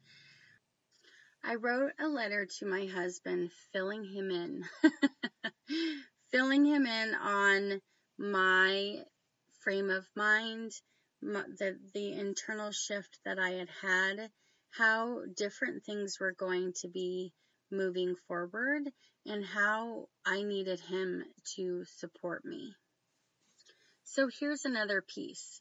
I 1.45 1.57
wrote 1.57 1.93
a 1.99 2.09
letter 2.09 2.47
to 2.59 2.67
my 2.67 2.87
husband, 2.87 3.53
filling 3.73 4.05
him 4.05 4.31
in, 4.31 4.65
filling 6.31 6.65
him 6.65 6.87
in 6.87 7.15
on 7.15 7.81
my 8.19 9.05
frame 9.61 9.91
of 9.91 10.07
mind, 10.17 10.73
the, 11.21 11.79
the 11.93 12.13
internal 12.13 12.73
shift 12.73 13.21
that 13.25 13.39
I 13.39 13.51
had 13.51 13.69
had, 13.83 14.31
how 14.77 15.21
different 15.37 15.85
things 15.85 16.19
were 16.21 16.33
going 16.33 16.73
to 16.83 16.89
be 16.89 17.33
moving 17.71 18.15
forward, 18.29 18.83
and 19.27 19.45
how 19.45 20.09
I 20.25 20.43
needed 20.43 20.81
him 20.81 21.25
to 21.57 21.85
support 21.85 22.45
me. 22.45 22.75
So 24.05 24.29
here's 24.29 24.65
another 24.65 25.03
piece. 25.03 25.61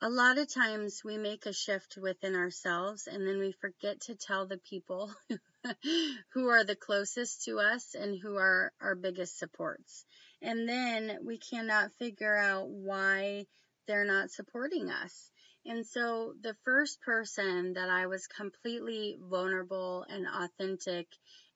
A 0.00 0.08
lot 0.08 0.38
of 0.38 0.52
times 0.52 1.02
we 1.04 1.16
make 1.16 1.46
a 1.46 1.52
shift 1.52 1.96
within 2.00 2.36
ourselves 2.36 3.08
and 3.08 3.26
then 3.26 3.38
we 3.38 3.50
forget 3.52 4.00
to 4.02 4.14
tell 4.14 4.46
the 4.46 4.58
people 4.58 5.12
who 6.32 6.48
are 6.48 6.64
the 6.64 6.76
closest 6.76 7.44
to 7.44 7.58
us 7.58 7.94
and 7.94 8.16
who 8.20 8.36
are 8.36 8.72
our 8.80 8.94
biggest 8.94 9.38
supports. 9.38 10.04
And 10.40 10.68
then 10.68 11.18
we 11.24 11.38
cannot 11.38 11.92
figure 11.98 12.36
out 12.36 12.68
why 12.68 13.46
they're 13.88 14.04
not 14.04 14.30
supporting 14.30 14.90
us. 14.90 15.32
And 15.68 15.86
so 15.86 16.34
the 16.40 16.56
first 16.64 17.00
person 17.02 17.74
that 17.74 17.88
I 17.90 18.06
was 18.06 18.26
completely 18.26 19.18
vulnerable 19.20 20.04
and 20.08 20.26
authentic 20.26 21.06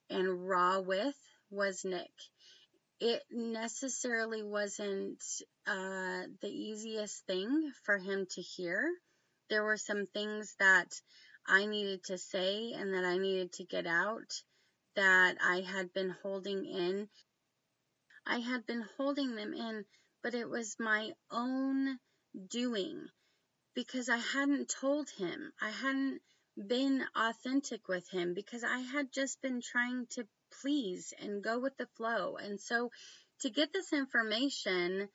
and 0.09 0.48
raw 0.48 0.81
with 0.81 1.16
was 1.51 1.85
Nick 1.85 2.12
it 3.03 3.25
necessarily 3.33 4.44
wasn't 4.44 5.20
uh, 5.66 6.22
the 6.40 6.48
easiest 6.48 7.27
thing 7.27 7.72
for 7.85 7.98
him 7.98 8.27
to 8.31 8.40
hear. 8.40 8.88
There 9.51 9.64
were 9.64 9.77
some 9.77 10.07
things 10.07 10.55
that 10.61 10.87
I 11.44 11.66
needed 11.66 12.05
to 12.05 12.18
say 12.18 12.75
and 12.75 12.94
that 12.94 13.05
I 13.05 13.18
needed 13.18 13.55
to 13.55 13.64
get 13.64 13.88
out 13.88 14.31
that 14.94 15.37
I 15.42 15.62
had 15.62 15.92
been 15.92 16.14
holding 16.22 16.64
in. 16.64 17.09
I 18.25 18.38
had 18.38 18.66
been 18.66 18.85
holding 18.96 19.35
them 19.35 19.53
in, 19.53 19.85
but 20.22 20.35
it 20.35 20.48
was 20.48 20.77
my 20.79 21.11
own 21.29 21.98
doing. 22.51 23.09
Because 23.74 24.08
I 24.08 24.18
hadn't 24.18 24.68
told 24.68 25.08
him. 25.11 25.52
I 25.61 25.70
hadn't 25.70 26.20
been 26.56 27.04
authentic 27.16 27.88
with 27.88 28.08
him 28.11 28.35
because 28.35 28.62
I 28.64 28.78
had 28.78 29.12
just 29.12 29.40
been 29.40 29.61
trying 29.62 30.06
to 30.11 30.26
please 30.61 31.14
and 31.18 31.42
go 31.42 31.58
with 31.58 31.76
the 31.78 31.88
flow. 31.96 32.37
And 32.37 32.61
so 32.61 32.90
to 33.40 33.50
get 33.50 33.72
this 33.72 33.92
information 33.92 35.08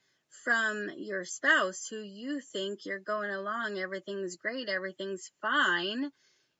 from 0.43 0.89
your 0.97 1.25
spouse 1.25 1.87
who 1.87 2.01
you 2.01 2.39
think 2.39 2.85
you're 2.85 2.99
going 2.99 3.31
along, 3.31 3.77
everything's 3.77 4.35
great, 4.35 4.69
everything's 4.69 5.31
fine, 5.41 6.11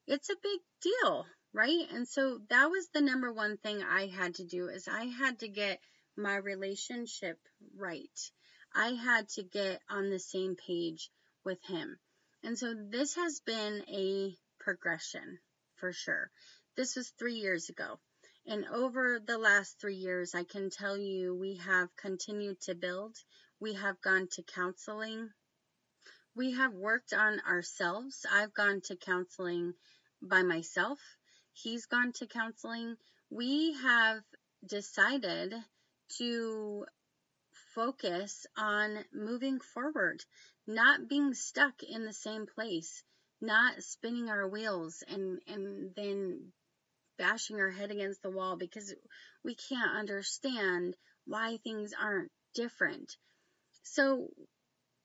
it's 0.06 0.30
a 0.30 0.36
big 0.42 0.60
deal, 0.82 1.26
right? 1.54 1.88
And 1.92 2.08
so 2.08 2.40
that 2.50 2.70
was 2.70 2.88
the 2.94 3.02
number 3.02 3.34
one 3.34 3.58
thing 3.58 3.84
I 3.84 4.08
had 4.08 4.36
to 4.36 4.46
do 4.46 4.68
is 4.68 4.88
I 4.88 5.06
had 5.06 5.40
to 5.40 5.48
get 5.48 5.80
my 6.16 6.36
relationship 6.36 7.40
right. 7.76 8.32
I 8.74 8.90
had 8.90 9.30
to 9.30 9.44
get 9.44 9.82
on 9.90 10.10
the 10.10 10.20
same 10.20 10.56
page 10.56 11.10
with 11.48 11.64
him. 11.64 11.98
And 12.44 12.60
so 12.60 12.76
this 12.92 13.16
has 13.16 13.40
been 13.40 13.84
a 13.88 14.38
progression 14.60 15.40
for 15.78 15.94
sure. 15.94 16.30
This 16.76 16.98
was 16.98 17.10
three 17.10 17.36
years 17.36 17.70
ago. 17.70 18.00
And 18.46 18.66
over 18.66 19.20
the 19.26 19.38
last 19.38 19.80
three 19.80 19.96
years, 19.96 20.36
I 20.36 20.44
can 20.44 20.70
tell 20.70 20.98
you 20.98 21.34
we 21.34 21.56
have 21.56 21.96
continued 21.96 22.60
to 22.64 22.76
build. 22.76 23.16
We 23.62 23.74
have 23.74 24.02
gone 24.02 24.28
to 24.34 24.44
counseling. 24.44 25.30
We 26.36 26.52
have 26.52 26.74
worked 26.74 27.14
on 27.14 27.40
ourselves. 27.50 28.26
I've 28.30 28.54
gone 28.54 28.82
to 28.82 28.98
counseling 28.98 29.74
by 30.22 30.44
myself. 30.44 31.00
He's 31.54 31.86
gone 31.86 32.12
to 32.18 32.28
counseling. 32.28 32.98
We 33.30 33.74
have 33.74 34.20
decided 34.66 35.54
to 36.18 36.86
focus 37.78 38.48
on 38.58 39.06
moving 39.14 39.60
forward, 39.60 40.26
not 40.66 41.08
being 41.08 41.36
stuck 41.36 41.84
in 41.84 42.06
the 42.06 42.14
same 42.14 42.48
place, 42.48 43.04
not 43.40 43.84
spinning 43.84 44.30
our 44.30 44.48
wheels 44.50 45.04
and, 45.08 45.40
and 45.48 45.94
then 45.96 46.52
bashing 47.20 47.60
our 47.60 47.70
head 47.70 47.92
against 47.92 48.24
the 48.24 48.32
wall 48.32 48.58
because 48.58 48.96
we 49.44 49.54
can't 49.54 49.96
understand 49.96 50.96
why 51.28 51.58
things 51.64 51.94
aren't 52.02 52.32
different. 52.56 53.16
So 53.84 54.30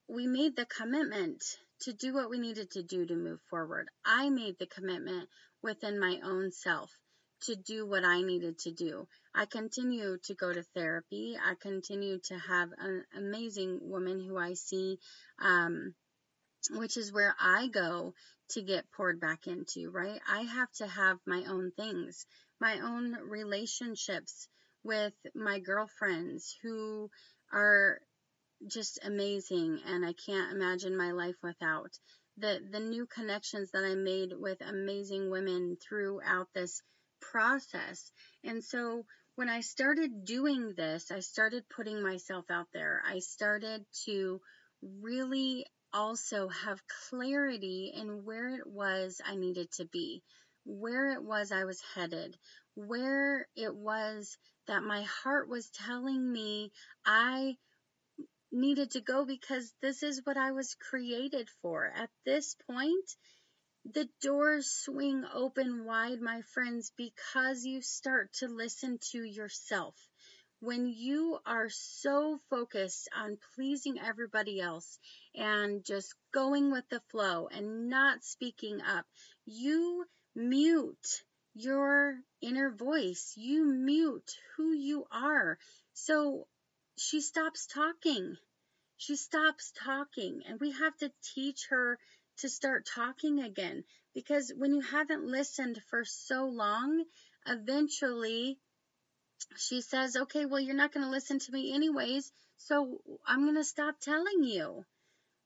we 0.09 0.27
made 0.27 0.57
the 0.57 0.65
commitment 0.65 1.45
to 1.83 1.93
do 1.93 2.15
what 2.15 2.31
we 2.31 2.39
needed 2.39 2.71
to 2.71 2.83
do 2.83 3.05
to 3.05 3.15
move 3.15 3.41
forward. 3.51 3.91
I 4.03 4.31
made 4.31 4.59
the 4.59 4.67
commitment 4.67 5.29
within 5.63 6.01
my 6.01 6.21
own 6.25 6.53
self 6.53 6.91
to 7.43 7.57
do 7.57 7.87
what 7.87 8.05
I 8.05 8.23
needed 8.23 8.59
to 8.61 8.73
do. 8.73 9.07
I 9.35 9.47
continue 9.47 10.19
to 10.25 10.35
go 10.35 10.53
to 10.53 10.63
therapy. 10.75 11.37
I 11.43 11.55
continue 11.61 12.19
to 12.25 12.39
have 12.39 12.71
an 12.79 13.05
amazing 13.17 13.81
woman 13.83 14.21
who 14.21 14.37
I 14.37 14.55
see, 14.55 14.99
um, 15.41 15.95
which 16.71 16.97
is 16.97 17.13
where 17.13 17.35
I 17.41 17.69
go 17.69 18.15
to 18.51 18.63
get 18.63 18.91
poured 18.93 19.21
back 19.21 19.47
into, 19.47 19.91
right? 19.91 20.21
I 20.29 20.43
have 20.43 20.71
to 20.75 20.87
have 20.87 21.19
my 21.27 21.45
own 21.49 21.73
things, 21.73 22.27
my 22.61 22.81
own 22.81 23.17
relationships 23.29 24.49
with 24.85 25.15
my 25.35 25.59
girlfriends 25.59 26.57
who 26.63 27.11
are 27.53 28.01
just 28.67 28.99
amazing 29.05 29.81
and 29.87 30.05
I 30.05 30.13
can't 30.13 30.53
imagine 30.53 30.97
my 30.97 31.13
life 31.13 31.37
without. 31.43 31.91
The 32.39 32.61
the 32.71 32.81
new 32.81 33.07
connections 33.07 33.71
that 33.73 33.85
I 33.85 33.95
made 33.95 34.33
with 34.33 34.61
amazing 34.61 35.31
women 35.31 35.77
throughout 35.77 36.49
this 36.55 36.83
process. 37.31 38.11
And 38.45 38.63
so 38.63 39.05
when 39.37 39.49
I 39.49 39.61
started 39.61 40.25
doing 40.25 40.75
this, 40.77 41.11
I 41.11 41.21
started 41.21 41.65
putting 41.75 42.03
myself 42.03 42.45
out 42.51 42.67
there. 42.75 43.03
I 43.09 43.21
started 43.21 43.85
to 44.05 44.41
really 45.01 45.65
also 45.95 46.49
have 46.49 46.81
clarity 47.09 47.93
in 47.95 48.25
where 48.25 48.49
it 48.49 48.67
was 48.67 49.21
I 49.25 49.37
needed 49.37 49.71
to 49.73 49.87
be, 49.87 50.23
where 50.65 51.13
it 51.13 51.23
was 51.23 51.53
I 51.53 51.65
was 51.65 51.81
headed, 51.95 52.37
where 52.75 53.47
it 53.57 53.75
was 53.75 54.37
that 54.67 54.83
my 54.83 55.03
heart 55.03 55.49
was 55.49 55.71
telling 55.71 56.33
me 56.33 56.71
I 57.05 57.57
needed 58.51 58.91
to 58.93 59.01
go 59.01 59.25
because 59.25 59.73
this 59.81 60.03
is 60.03 60.21
what 60.25 60.37
I 60.37 60.53
was 60.53 60.77
created 60.91 61.49
for. 61.63 61.87
At 61.87 62.11
this 62.25 62.55
point, 62.71 63.17
the 63.85 64.09
doors 64.21 64.71
swing 64.71 65.25
open 65.35 65.85
wide, 65.85 66.21
my 66.21 66.43
friends, 66.55 66.93
because 66.97 67.65
you 67.65 67.83
start 67.83 68.33
to 68.35 68.47
listen 68.49 68.99
to 69.11 69.23
yourself. 69.23 69.95
When 70.61 70.87
you 70.87 71.41
are 71.45 71.69
so 71.69 72.39
focused 72.49 73.09
on 73.17 73.39
pleasing 73.57 73.99
everybody 73.99 74.61
else 74.61 74.99
and 75.35 75.85
just 75.85 76.15
going 76.33 76.71
with 76.71 76.89
the 76.89 77.03
flow 77.11 77.49
and 77.49 77.89
not 77.89 78.23
speaking 78.23 78.81
up, 78.81 79.05
you 79.45 80.07
mute 80.37 81.25
your 81.55 82.17
inner 82.41 82.71
voice. 82.71 83.35
You 83.37 83.65
mute 83.65 84.31
who 84.57 84.73
you 84.73 85.07
are. 85.11 85.59
So 85.95 86.47
she 86.97 87.21
stops 87.21 87.67
talking. 87.67 88.37
She 88.97 89.17
stops 89.17 89.73
talking, 89.85 90.43
and 90.47 90.61
we 90.61 90.71
have 90.71 90.97
to 90.99 91.11
teach 91.35 91.67
her 91.71 91.99
to 92.43 92.49
start 92.49 92.85
talking 92.93 93.41
again 93.41 93.85
because 94.15 94.53
when 94.57 94.75
you 94.75 94.81
haven't 94.81 95.25
listened 95.25 95.81
for 95.89 96.05
so 96.05 96.45
long, 96.47 97.05
eventually 97.47 98.59
she 99.57 99.81
says, 99.81 100.17
Okay, 100.17 100.45
well, 100.45 100.59
you're 100.59 100.75
not 100.75 100.93
going 100.93 101.05
to 101.07 101.11
listen 101.11 101.39
to 101.39 101.53
me 101.53 101.73
anyways, 101.73 102.33
so 102.57 102.99
I'm 103.25 103.45
going 103.45 103.57
to 103.57 103.65
stop 103.65 104.01
telling 104.01 104.43
you. 104.43 104.85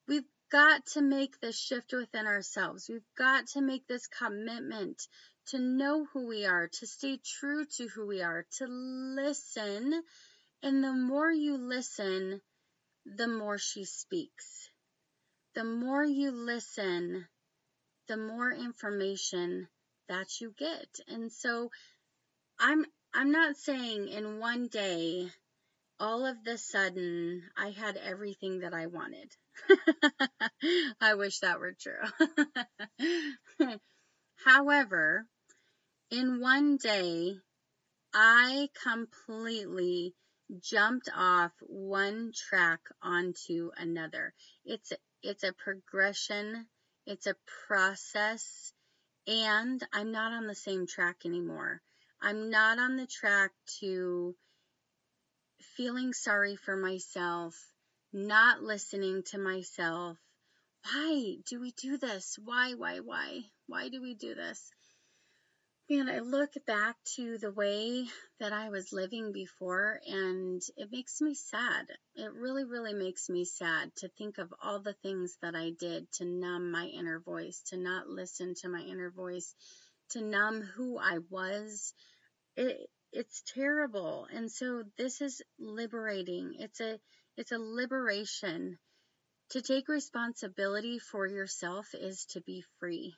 We've 0.09 0.24
got 0.50 0.87
to 0.94 1.02
make 1.02 1.38
this 1.40 1.59
shift 1.59 1.92
within 1.92 2.26
ourselves. 2.26 2.88
We've 2.88 3.12
got 3.18 3.48
to 3.48 3.61
make 3.61 3.87
this 3.87 4.06
commitment 4.06 5.06
to 5.48 5.59
know 5.59 6.06
who 6.06 6.26
we 6.26 6.46
are, 6.46 6.68
to 6.68 6.87
stay 6.87 7.20
true 7.22 7.66
to 7.76 7.88
who 7.88 8.06
we 8.06 8.22
are, 8.22 8.46
to 8.59 8.66
listen. 8.66 10.02
And 10.62 10.82
the 10.82 10.94
more 10.94 11.30
you 11.30 11.59
listen, 11.59 12.40
the 13.04 13.28
more 13.28 13.59
she 13.59 13.85
speaks 13.85 14.70
the 15.57 15.64
more 15.64 16.05
you 16.05 16.31
listen, 16.31 17.27
the 18.09 18.16
more 18.19 18.53
information 18.53 19.66
that 20.07 20.38
you 20.38 20.55
get. 20.57 20.87
And 21.09 21.33
so 21.33 21.71
I'm 22.61 22.85
I'm 23.14 23.33
not 23.33 23.57
saying 23.57 24.09
in 24.09 24.38
one 24.38 24.69
day 24.69 25.31
all 25.99 26.27
of 26.27 26.45
the 26.45 26.59
sudden 26.59 27.42
I 27.57 27.71
had 27.71 27.97
everything 27.97 28.61
that 28.61 28.75
I 28.75 28.87
wanted. 28.87 29.33
I 31.01 31.14
wish 31.14 31.38
that 31.38 31.59
were 31.59 31.75
true. 31.81 32.05
However, 34.45 35.27
in 36.11 36.38
one 36.40 36.77
day 36.77 37.33
I 38.12 38.69
completely 38.83 40.14
jumped 40.61 41.09
off 41.16 41.53
one 41.61 42.33
track 42.35 42.81
onto 43.03 43.71
another. 43.79 44.35
It's 44.64 44.92
it's 45.26 45.42
a 45.42 45.52
progression, 45.52 46.66
it's 47.04 47.26
a 47.26 47.34
process, 47.66 48.72
and 49.26 49.84
I'm 49.92 50.12
not 50.12 50.32
on 50.32 50.46
the 50.46 50.54
same 50.54 50.86
track 50.86 51.22
anymore. 51.24 51.82
I'm 52.22 52.50
not 52.50 52.78
on 52.78 52.96
the 52.96 53.08
track 53.08 53.50
to 53.80 54.36
feeling 55.76 56.12
sorry 56.12 56.54
for 56.54 56.76
myself, 56.76 57.56
not 58.12 58.62
listening 58.62 59.24
to 59.30 59.38
myself. 59.38 60.16
Why 60.84 61.38
do 61.44 61.60
we 61.60 61.72
do 61.72 61.98
this? 61.98 62.38
Why, 62.44 62.74
why, 62.74 63.00
why? 63.00 63.40
Why 63.66 63.88
do 63.88 64.00
we 64.00 64.14
do 64.14 64.36
this? 64.36 64.70
And 65.88 66.11
I 66.11 66.18
look 66.18 66.53
back 66.66 66.96
to 67.14 67.38
the 67.38 67.53
way 67.53 68.09
that 68.40 68.53
I 68.53 68.70
was 68.70 68.92
living 68.92 69.31
before 69.31 70.01
and 70.05 70.61
it 70.77 70.90
makes 70.90 71.20
me 71.20 71.35
sad. 71.35 71.87
It 72.16 72.33
really, 72.33 72.64
really 72.64 72.92
makes 72.92 73.29
me 73.29 73.44
sad 73.44 73.94
to 73.99 74.09
think 74.09 74.38
of 74.38 74.53
all 74.61 74.81
the 74.81 74.94
things 74.94 75.38
that 75.42 75.55
I 75.55 75.70
did 75.70 76.11
to 76.14 76.25
numb 76.25 76.72
my 76.72 76.87
inner 76.87 77.20
voice, 77.20 77.62
to 77.68 77.77
not 77.77 78.09
listen 78.09 78.57
to 78.62 78.68
my 78.68 78.81
inner 78.81 79.11
voice, 79.11 79.55
to 80.11 80.22
numb 80.22 80.61
who 80.62 80.99
I 80.99 81.18
was. 81.31 81.94
It, 82.57 82.90
it's 83.12 83.44
terrible. 83.55 84.27
And 84.33 84.51
so 84.51 84.83
this 84.99 85.20
is 85.20 85.40
liberating. 85.57 86.57
It's 86.59 86.81
a, 86.81 86.99
it's 87.37 87.53
a 87.53 87.59
liberation. 87.59 88.81
To 89.51 89.62
take 89.62 89.87
responsibility 89.87 90.99
for 90.99 91.29
yourself 91.29 91.94
is 91.94 92.25
to 92.31 92.40
be 92.40 92.64
free. 92.81 93.14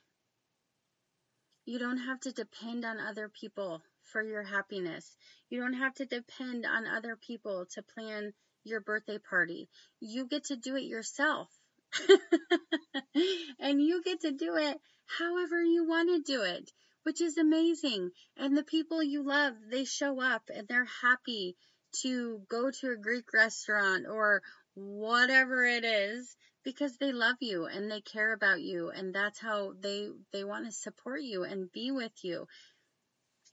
You 1.69 1.77
don't 1.77 1.99
have 1.99 2.19
to 2.21 2.31
depend 2.31 2.83
on 2.83 2.99
other 2.99 3.29
people 3.29 3.83
for 4.01 4.23
your 4.23 4.41
happiness. 4.41 5.15
You 5.51 5.59
don't 5.59 5.75
have 5.75 5.93
to 5.97 6.05
depend 6.07 6.65
on 6.65 6.87
other 6.87 7.15
people 7.15 7.67
to 7.75 7.83
plan 7.83 8.33
your 8.63 8.79
birthday 8.79 9.19
party. 9.19 9.69
You 9.99 10.25
get 10.25 10.45
to 10.45 10.55
do 10.55 10.77
it 10.77 10.85
yourself. 10.85 11.47
and 13.59 13.79
you 13.79 14.01
get 14.01 14.21
to 14.21 14.31
do 14.31 14.55
it 14.55 14.81
however 15.19 15.61
you 15.61 15.87
want 15.87 16.09
to 16.09 16.33
do 16.33 16.41
it, 16.41 16.71
which 17.03 17.21
is 17.21 17.37
amazing. 17.37 18.09
And 18.35 18.57
the 18.57 18.63
people 18.63 19.03
you 19.03 19.21
love, 19.21 19.53
they 19.69 19.85
show 19.85 20.19
up 20.19 20.49
and 20.51 20.67
they're 20.67 20.89
happy 21.03 21.55
to 22.01 22.41
go 22.49 22.71
to 22.71 22.93
a 22.93 22.97
Greek 22.97 23.31
restaurant 23.31 24.07
or 24.09 24.41
whatever 24.73 25.63
it 25.65 25.85
is 25.85 26.35
because 26.69 26.97
they 26.97 27.11
love 27.11 27.37
you 27.39 27.65
and 27.65 27.89
they 27.89 27.99
care 27.99 28.31
about 28.31 28.61
you 28.61 28.91
and 28.91 29.13
that's 29.13 29.39
how 29.39 29.73
they 29.81 30.09
they 30.31 30.43
want 30.43 30.65
to 30.65 30.71
support 30.71 31.21
you 31.21 31.43
and 31.43 31.71
be 31.71 31.89
with 31.89 32.11
you. 32.23 32.45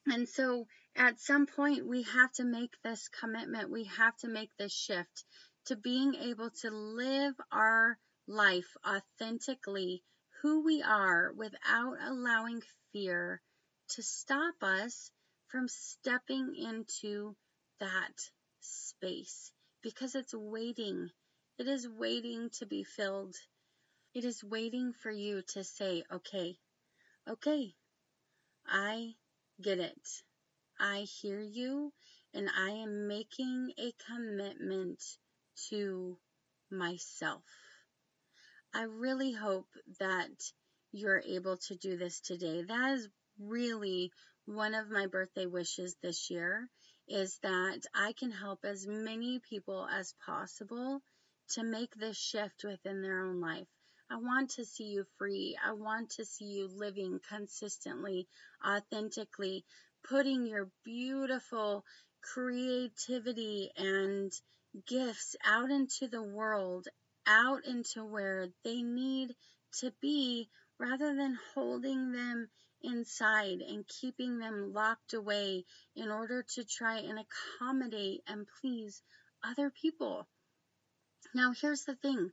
And 0.07 0.29
so 0.29 0.67
at 0.95 1.19
some 1.19 1.47
point 1.47 1.87
we 1.87 2.03
have 2.03 2.31
to 2.33 2.45
make 2.45 2.75
this 2.85 3.09
commitment. 3.09 3.71
We 3.71 3.85
have 3.85 4.15
to 4.19 4.29
make 4.29 4.51
this 4.59 4.73
shift 4.73 5.25
to 5.67 5.77
being 5.77 6.15
able 6.15 6.51
to 6.61 6.71
live 6.71 7.35
our 7.51 7.99
life 8.29 8.69
authentically, 8.87 10.03
who 10.43 10.63
we 10.63 10.83
are, 10.83 11.33
without 11.33 11.97
allowing 12.07 12.61
fear 12.93 13.41
to 13.95 14.03
stop 14.03 14.55
us 14.63 15.11
from 15.49 15.69
stepping 15.69 16.55
into 16.55 17.35
that 17.81 18.15
space 18.61 19.53
because 19.83 20.15
it's 20.15 20.35
waiting. 20.35 21.09
It 21.59 21.69
is 21.69 21.89
waiting 21.89 22.51
to 22.59 22.67
be 22.67 22.85
filled. 22.85 23.35
It 24.13 24.25
is 24.25 24.45
waiting 24.45 24.93
for 24.93 25.11
you 25.11 25.43
to 25.55 25.65
say, 25.65 26.05
okay, 26.13 26.59
okay, 27.27 27.75
I 28.67 29.15
get 29.63 29.79
it. 29.79 30.23
I 30.79 31.07
hear 31.21 31.41
you 31.41 31.95
and 32.35 32.51
I 32.51 32.71
am 32.71 33.09
making 33.09 33.73
a 33.79 33.93
commitment 34.07 35.03
to 35.71 36.19
myself. 36.71 37.45
I 38.75 38.83
really 38.83 39.33
hope 39.33 39.69
that 39.99 40.53
you're 40.93 41.23
able 41.27 41.57
to 41.69 41.75
do 41.75 41.97
this 41.97 42.21
today. 42.21 42.65
That 42.65 42.95
is 42.95 43.09
really 43.41 44.13
one 44.45 44.75
of 44.75 44.91
my 44.91 45.07
birthday 45.07 45.47
wishes 45.47 45.97
this 46.03 46.31
year 46.31 46.69
is 47.09 47.39
that 47.43 47.81
I 47.95 48.13
can 48.13 48.31
help 48.31 48.65
as 48.65 48.87
many 48.87 49.39
people 49.39 49.89
as 49.91 50.15
possible 50.27 51.01
to 51.51 51.63
make 51.63 51.95
this 51.95 52.17
shift 52.17 52.65
within 52.65 53.03
their 53.03 53.21
own 53.21 53.41
life. 53.41 53.67
I 54.11 54.17
want 54.17 54.51
to 54.51 54.65
see 54.65 54.85
you 54.85 55.05
free. 55.19 55.57
I 55.65 55.73
want 55.73 56.11
to 56.11 56.25
see 56.25 56.45
you 56.45 56.69
living 56.69 57.19
consistently, 57.29 58.29
authentically, 58.65 59.65
putting 60.09 60.47
your 60.47 60.71
beautiful 60.85 61.85
creativity 62.23 63.71
and 63.77 64.33
gifts 64.87 65.35
out 65.45 65.71
into 65.71 66.07
the 66.09 66.23
world, 66.23 66.87
out 67.27 67.65
into 67.65 68.05
where 68.05 68.49
they 68.63 68.83
need 68.83 69.35
to 69.81 69.93
be, 70.01 70.49
rather 70.79 71.15
than 71.15 71.39
holding 71.55 72.13
them 72.13 72.49
inside 72.83 73.61
and 73.61 73.89
keeping 73.89 74.39
them 74.39 74.73
locked 74.73 75.15
away 75.15 75.65
in 75.97 76.11
order 76.11 76.45
to 76.55 76.65
try 76.65 76.99
and 76.99 77.19
accommodate 77.19 78.23
and 78.29 78.47
please 78.61 79.03
other 79.43 79.71
people. 79.71 80.29
Now, 81.35 81.53
here's 81.53 81.85
the 81.85 81.97
thing 81.97 82.33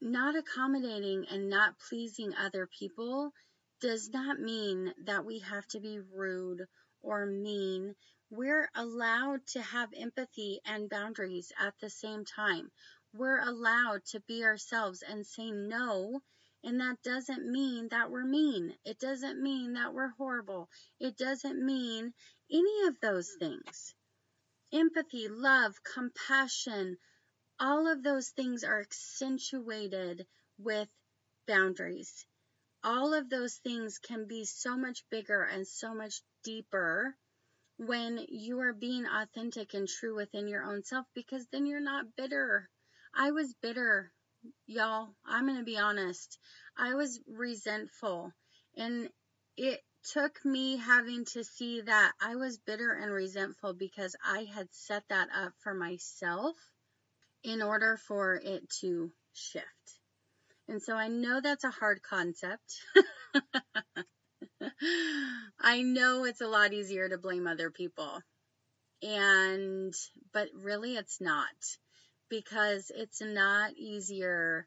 not 0.00 0.36
accommodating 0.36 1.26
and 1.28 1.48
not 1.48 1.78
pleasing 1.78 2.34
other 2.34 2.66
people 2.66 3.32
does 3.80 4.08
not 4.10 4.38
mean 4.38 4.94
that 5.04 5.24
we 5.24 5.40
have 5.40 5.66
to 5.68 5.80
be 5.80 5.98
rude 5.98 6.66
or 7.02 7.26
mean. 7.26 7.96
We're 8.30 8.70
allowed 8.74 9.46
to 9.48 9.62
have 9.62 9.92
empathy 9.94 10.60
and 10.64 10.88
boundaries 10.88 11.52
at 11.58 11.74
the 11.80 11.90
same 11.90 12.24
time. 12.24 12.70
We're 13.12 13.40
allowed 13.40 14.04
to 14.06 14.20
be 14.20 14.44
ourselves 14.44 15.02
and 15.02 15.26
say 15.26 15.50
no 15.50 16.22
and 16.66 16.80
that 16.80 17.00
doesn't 17.04 17.48
mean 17.48 17.88
that 17.90 18.10
we're 18.10 18.24
mean. 18.24 18.76
It 18.84 18.98
doesn't 18.98 19.40
mean 19.40 19.74
that 19.74 19.94
we're 19.94 20.08
horrible. 20.18 20.68
It 20.98 21.16
doesn't 21.16 21.64
mean 21.64 22.12
any 22.50 22.88
of 22.88 22.98
those 23.00 23.36
things. 23.38 23.94
Empathy, 24.72 25.28
love, 25.28 25.74
compassion, 25.84 26.98
all 27.58 27.86
of 27.86 28.02
those 28.02 28.28
things 28.28 28.64
are 28.64 28.80
accentuated 28.80 30.26
with 30.58 30.88
boundaries. 31.46 32.26
All 32.84 33.14
of 33.14 33.28
those 33.30 33.54
things 33.56 33.98
can 33.98 34.26
be 34.26 34.44
so 34.44 34.76
much 34.76 35.02
bigger 35.10 35.42
and 35.42 35.66
so 35.66 35.94
much 35.94 36.22
deeper 36.44 37.16
when 37.78 38.24
you 38.28 38.60
are 38.60 38.72
being 38.72 39.06
authentic 39.06 39.74
and 39.74 39.88
true 39.88 40.14
within 40.14 40.48
your 40.48 40.64
own 40.64 40.84
self 40.84 41.06
because 41.14 41.46
then 41.48 41.66
you're 41.66 41.80
not 41.80 42.16
bitter. 42.16 42.68
I 43.14 43.30
was 43.30 43.54
bitter 43.62 44.12
y'all, 44.66 45.08
I'm 45.24 45.46
going 45.46 45.58
to 45.58 45.64
be 45.64 45.78
honest. 45.78 46.38
I 46.76 46.94
was 46.94 47.20
resentful 47.26 48.32
and 48.76 49.08
it 49.56 49.80
took 50.12 50.44
me 50.44 50.76
having 50.76 51.24
to 51.24 51.42
see 51.42 51.80
that 51.80 52.12
I 52.20 52.36
was 52.36 52.58
bitter 52.58 52.92
and 52.92 53.10
resentful 53.10 53.74
because 53.74 54.14
I 54.24 54.44
had 54.44 54.68
set 54.72 55.02
that 55.08 55.28
up 55.34 55.52
for 55.58 55.74
myself 55.74 56.54
in 57.46 57.62
order 57.62 57.96
for 57.96 58.34
it 58.34 58.68
to 58.80 59.12
shift. 59.32 59.66
And 60.68 60.82
so 60.82 60.96
I 60.96 61.06
know 61.06 61.40
that's 61.40 61.62
a 61.62 61.70
hard 61.70 62.02
concept. 62.02 62.82
I 65.60 65.82
know 65.82 66.24
it's 66.24 66.40
a 66.40 66.48
lot 66.48 66.72
easier 66.72 67.08
to 67.08 67.18
blame 67.18 67.46
other 67.46 67.70
people. 67.70 68.20
And, 69.00 69.94
but 70.32 70.48
really 70.54 70.96
it's 70.96 71.20
not 71.20 71.46
because 72.28 72.90
it's 72.92 73.22
not 73.22 73.74
easier 73.76 74.66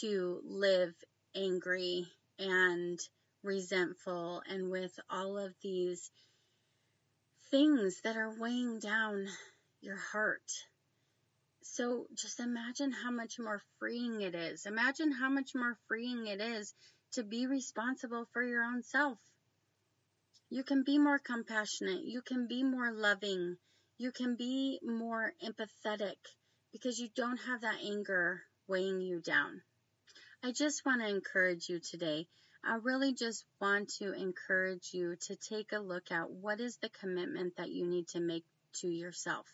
to 0.00 0.40
live 0.46 0.94
angry 1.36 2.06
and 2.38 2.98
resentful 3.42 4.40
and 4.48 4.70
with 4.70 4.98
all 5.10 5.36
of 5.36 5.52
these 5.62 6.10
things 7.50 8.00
that 8.02 8.16
are 8.16 8.40
weighing 8.40 8.78
down 8.78 9.26
your 9.82 9.98
heart. 9.98 10.50
So 11.66 12.06
just 12.14 12.40
imagine 12.40 12.92
how 12.92 13.10
much 13.10 13.38
more 13.38 13.62
freeing 13.78 14.20
it 14.20 14.34
is. 14.34 14.66
Imagine 14.66 15.10
how 15.10 15.30
much 15.30 15.54
more 15.54 15.78
freeing 15.88 16.26
it 16.26 16.40
is 16.40 16.74
to 17.12 17.24
be 17.24 17.46
responsible 17.46 18.26
for 18.32 18.42
your 18.42 18.62
own 18.62 18.82
self. 18.82 19.18
You 20.50 20.62
can 20.62 20.82
be 20.82 20.98
more 20.98 21.18
compassionate. 21.18 22.04
You 22.04 22.20
can 22.20 22.46
be 22.46 22.62
more 22.62 22.92
loving. 22.92 23.56
You 23.96 24.12
can 24.12 24.36
be 24.36 24.78
more 24.82 25.32
empathetic 25.42 26.18
because 26.70 27.00
you 27.00 27.08
don't 27.08 27.38
have 27.38 27.62
that 27.62 27.80
anger 27.82 28.42
weighing 28.68 29.00
you 29.00 29.20
down. 29.20 29.62
I 30.42 30.52
just 30.52 30.84
want 30.84 31.00
to 31.00 31.08
encourage 31.08 31.70
you 31.70 31.80
today. 31.80 32.28
I 32.62 32.74
really 32.76 33.14
just 33.14 33.46
want 33.58 33.88
to 33.98 34.12
encourage 34.12 34.92
you 34.92 35.16
to 35.16 35.34
take 35.34 35.72
a 35.72 35.78
look 35.78 36.12
at 36.12 36.30
what 36.30 36.60
is 36.60 36.76
the 36.76 36.90
commitment 36.90 37.56
that 37.56 37.70
you 37.70 37.86
need 37.86 38.08
to 38.08 38.20
make 38.20 38.44
to 38.80 38.88
yourself. 38.88 39.46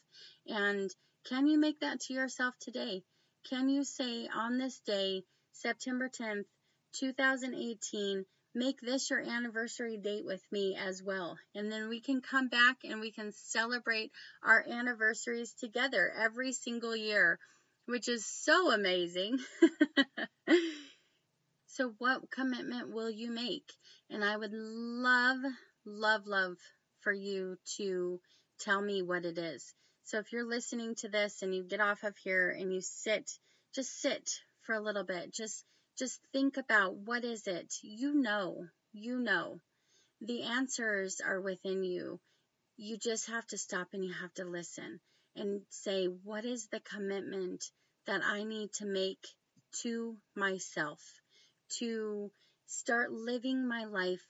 And 0.46 0.90
can 1.24 1.46
you 1.46 1.58
make 1.58 1.80
that 1.80 2.00
to 2.00 2.14
yourself 2.14 2.54
today? 2.60 3.04
Can 3.48 3.68
you 3.68 3.84
say 3.84 4.28
on 4.28 4.58
this 4.58 4.80
day, 4.80 5.24
September 5.52 6.08
10th, 6.08 6.46
2018, 6.92 8.24
make 8.54 8.80
this 8.80 9.10
your 9.10 9.20
anniversary 9.20 9.96
date 9.96 10.24
with 10.24 10.42
me 10.50 10.76
as 10.76 11.02
well. 11.02 11.38
And 11.54 11.70
then 11.70 11.88
we 11.88 12.00
can 12.00 12.20
come 12.20 12.48
back 12.48 12.78
and 12.84 13.00
we 13.00 13.12
can 13.12 13.32
celebrate 13.32 14.10
our 14.42 14.64
anniversaries 14.68 15.54
together 15.54 16.12
every 16.18 16.52
single 16.52 16.96
year, 16.96 17.38
which 17.86 18.08
is 18.08 18.26
so 18.26 18.72
amazing. 18.72 19.38
so, 21.66 21.94
what 21.98 22.30
commitment 22.30 22.90
will 22.90 23.10
you 23.10 23.30
make? 23.30 23.72
And 24.08 24.24
I 24.24 24.36
would 24.36 24.52
love, 24.52 25.38
love, 25.84 26.26
love 26.26 26.56
for 27.00 27.12
you 27.12 27.56
to 27.76 28.20
tell 28.58 28.82
me 28.82 29.02
what 29.02 29.24
it 29.24 29.38
is. 29.38 29.74
So, 30.04 30.18
if 30.18 30.32
you're 30.32 30.48
listening 30.48 30.94
to 30.96 31.08
this 31.08 31.42
and 31.42 31.54
you 31.54 31.62
get 31.62 31.80
off 31.80 32.02
of 32.02 32.16
here 32.18 32.50
and 32.50 32.72
you 32.72 32.80
sit, 32.80 33.30
just 33.74 34.00
sit 34.00 34.30
for 34.62 34.74
a 34.74 34.80
little 34.80 35.04
bit, 35.04 35.32
just 35.32 35.64
just 35.98 36.20
think 36.32 36.56
about 36.56 36.96
what 36.96 37.24
is 37.24 37.46
it? 37.46 37.74
You 37.82 38.14
know, 38.14 38.66
you 38.92 39.18
know. 39.18 39.60
The 40.22 40.42
answers 40.42 41.20
are 41.20 41.40
within 41.40 41.82
you. 41.82 42.20
You 42.76 42.96
just 42.98 43.28
have 43.28 43.46
to 43.48 43.58
stop 43.58 43.88
and 43.92 44.04
you 44.04 44.12
have 44.12 44.32
to 44.34 44.44
listen 44.44 45.00
and 45.36 45.62
say, 45.70 46.06
what 46.06 46.44
is 46.44 46.68
the 46.68 46.80
commitment 46.80 47.64
that 48.06 48.22
I 48.24 48.44
need 48.44 48.72
to 48.74 48.86
make 48.86 49.26
to 49.82 50.16
myself 50.34 51.00
to 51.78 52.30
start 52.66 53.12
living 53.12 53.66
my 53.66 53.84
life 53.84 54.24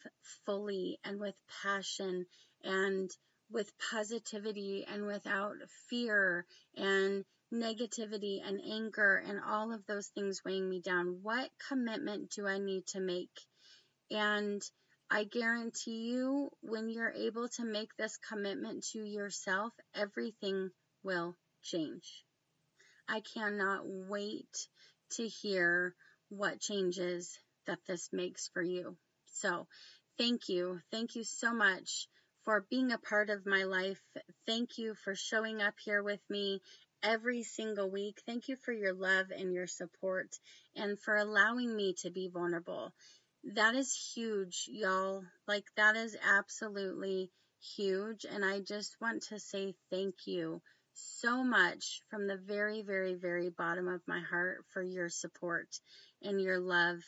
fully 0.45 0.99
and 1.05 1.19
with 1.19 1.35
passion 1.63 2.27
and 2.63 3.11
with 3.51 3.73
positivity 3.91 4.87
and 4.91 5.07
without 5.07 5.57
fear 5.89 6.47
and 6.77 7.25
negativity 7.53 8.41
and 8.47 8.61
anger 8.61 9.17
and 9.27 9.41
all 9.45 9.73
of 9.73 9.85
those 9.87 10.09
things 10.09 10.43
weighing 10.45 10.69
me 10.69 10.81
down. 10.81 11.19
What 11.23 11.51
commitment 11.69 12.31
do 12.31 12.47
I 12.47 12.59
need 12.59 12.87
to 12.89 13.01
make? 13.01 13.31
And 14.11 14.63
I 15.11 15.25
guarantee 15.25 16.11
you, 16.11 16.51
when 16.61 16.89
you're 16.89 17.13
able 17.13 17.49
to 17.49 17.65
make 17.65 17.97
this 17.97 18.17
commitment 18.19 18.85
to 18.93 19.01
yourself, 19.01 19.73
everything 19.95 20.71
will 21.03 21.37
change. 21.63 22.25
I 23.09 23.21
cannot 23.35 23.83
wait 23.85 24.69
to 25.13 25.27
hear 25.27 25.97
what 26.29 26.61
changes 26.61 27.37
that 27.67 27.81
this 27.89 28.11
makes 28.13 28.49
for 28.55 28.63
you. 28.63 28.97
So, 29.33 29.67
thank 30.17 30.49
you. 30.49 30.81
Thank 30.93 31.17
you 31.17 31.25
so 31.25 31.53
much 31.53 32.07
for 32.51 32.67
being 32.69 32.91
a 32.91 32.99
part 32.99 33.31
of 33.31 33.47
my 33.47 33.63
life. 33.63 34.01
Thank 34.45 34.77
you 34.77 34.97
for 35.05 35.15
showing 35.15 35.63
up 35.63 35.75
here 35.85 36.03
with 36.03 36.19
me 36.29 36.61
every 37.01 37.45
single 37.45 37.89
week. 37.89 38.21
Thank 38.27 38.49
you 38.49 38.57
for 38.57 38.73
your 38.73 38.93
love 38.93 39.27
and 39.31 39.55
your 39.55 39.69
support 39.69 40.37
and 40.75 40.99
for 40.99 41.15
allowing 41.15 41.77
me 41.77 41.95
to 42.03 42.11
be 42.11 42.29
vulnerable. 42.29 42.93
That 43.55 43.77
is 43.77 43.95
huge, 44.17 44.65
y'all. 44.67 45.23
Like, 45.47 45.67
that 45.77 45.95
is 45.95 46.17
absolutely 46.29 47.31
huge. 47.77 48.27
And 48.29 48.45
I 48.45 48.59
just 48.59 48.97
want 49.01 49.23
to 49.29 49.39
say 49.39 49.77
thank 49.89 50.27
you 50.27 50.61
so 50.93 51.45
much 51.45 52.01
from 52.11 52.27
the 52.27 52.37
very, 52.37 52.83
very, 52.83 53.15
very 53.15 53.51
bottom 53.51 53.87
of 53.87 54.01
my 54.09 54.23
heart 54.29 54.65
for 54.71 54.83
your 54.83 55.09
support 55.09 55.69
and 56.21 56.43
your 56.43 56.59
love. 56.59 56.99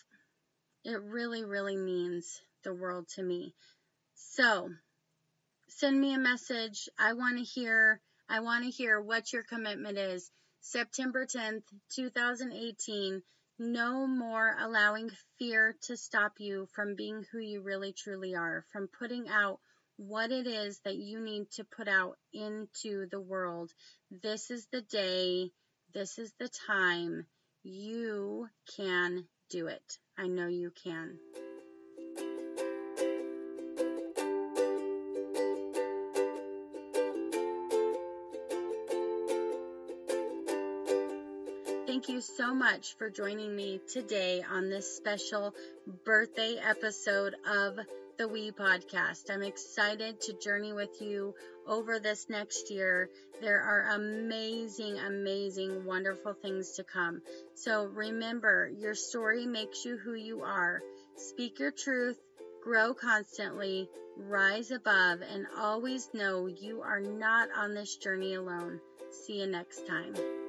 It 0.85 1.03
really, 1.03 1.45
really 1.45 1.77
means 1.77 2.41
the 2.63 2.73
world 2.73 3.09
to 3.17 3.25
me. 3.25 3.57
So, 4.15 4.71
send 5.79 6.01
me 6.01 6.15
a 6.15 6.19
message. 6.19 6.89
I 6.99 7.15
want 7.15 7.39
to 7.39 7.45
hear 7.45 8.01
I 8.29 8.41
want 8.41 8.65
to 8.65 8.71
hear 8.71 9.01
what 9.01 9.33
your 9.33 9.43
commitment 9.43 9.99
is. 9.99 10.31
September 10.61 11.27
10th, 11.27 11.65
2018. 11.95 13.23
No 13.59 14.07
more 14.07 14.57
allowing 14.59 15.11
fear 15.39 15.77
to 15.83 15.97
stop 15.97 16.35
you 16.39 16.67
from 16.73 16.95
being 16.97 17.25
who 17.31 17.39
you 17.39 17.61
really 17.61 17.93
truly 17.93 18.35
are, 18.35 18.65
from 18.73 18.89
putting 18.99 19.29
out 19.29 19.61
what 19.97 20.33
it 20.33 20.47
is 20.47 20.81
that 20.85 20.97
you 20.97 21.21
need 21.21 21.51
to 21.53 21.65
put 21.65 21.89
out 21.89 22.17
into 22.33 23.07
the 23.11 23.21
world. 23.21 23.71
This 24.11 24.51
is 24.51 24.67
the 24.73 24.81
day, 24.83 25.51
this 25.93 26.19
is 26.19 26.33
the 26.39 26.49
time. 26.67 27.27
You 27.63 28.49
can 28.77 29.29
do 29.51 29.67
it. 29.67 29.99
I 30.19 30.27
know 30.27 30.49
you 30.49 30.73
can. 30.83 31.19
Thank 42.03 42.15
you 42.17 42.21
so 42.21 42.53
much 42.53 42.97
for 42.97 43.11
joining 43.11 43.55
me 43.55 43.81
today 43.93 44.43
on 44.43 44.69
this 44.69 44.97
special 44.97 45.55
birthday 46.05 46.57
episode 46.57 47.37
of 47.47 47.79
the 48.19 48.27
We 48.27 48.51
podcast. 48.51 49.31
I'm 49.31 49.45
excited 49.45 50.21
to 50.23 50.33
journey 50.33 50.73
with 50.73 51.01
you 51.01 51.37
over 51.65 52.01
this 52.01 52.29
next 52.29 52.73
year. 52.73 53.09
There 53.41 53.61
are 53.61 53.95
amazing, 53.95 54.99
amazing, 54.99 55.85
wonderful 55.85 56.33
things 56.33 56.73
to 56.73 56.83
come. 56.83 57.23
So 57.55 57.85
remember, 57.85 58.69
your 58.77 58.97
story 58.97 59.47
makes 59.47 59.85
you 59.85 59.97
who 59.97 60.15
you 60.15 60.43
are. 60.43 60.83
Speak 61.15 61.61
your 61.61 61.71
truth, 61.71 62.19
grow 62.65 62.95
constantly, 62.95 63.89
rise 64.17 64.73
above, 64.73 65.21
and 65.23 65.47
always 65.57 66.09
know 66.13 66.47
you 66.47 66.83
are 66.83 67.01
not 67.01 67.51
on 67.57 67.75
this 67.75 67.95
journey 67.95 68.35
alone. 68.35 68.81
See 69.25 69.39
you 69.39 69.47
next 69.47 69.87
time. 69.87 70.42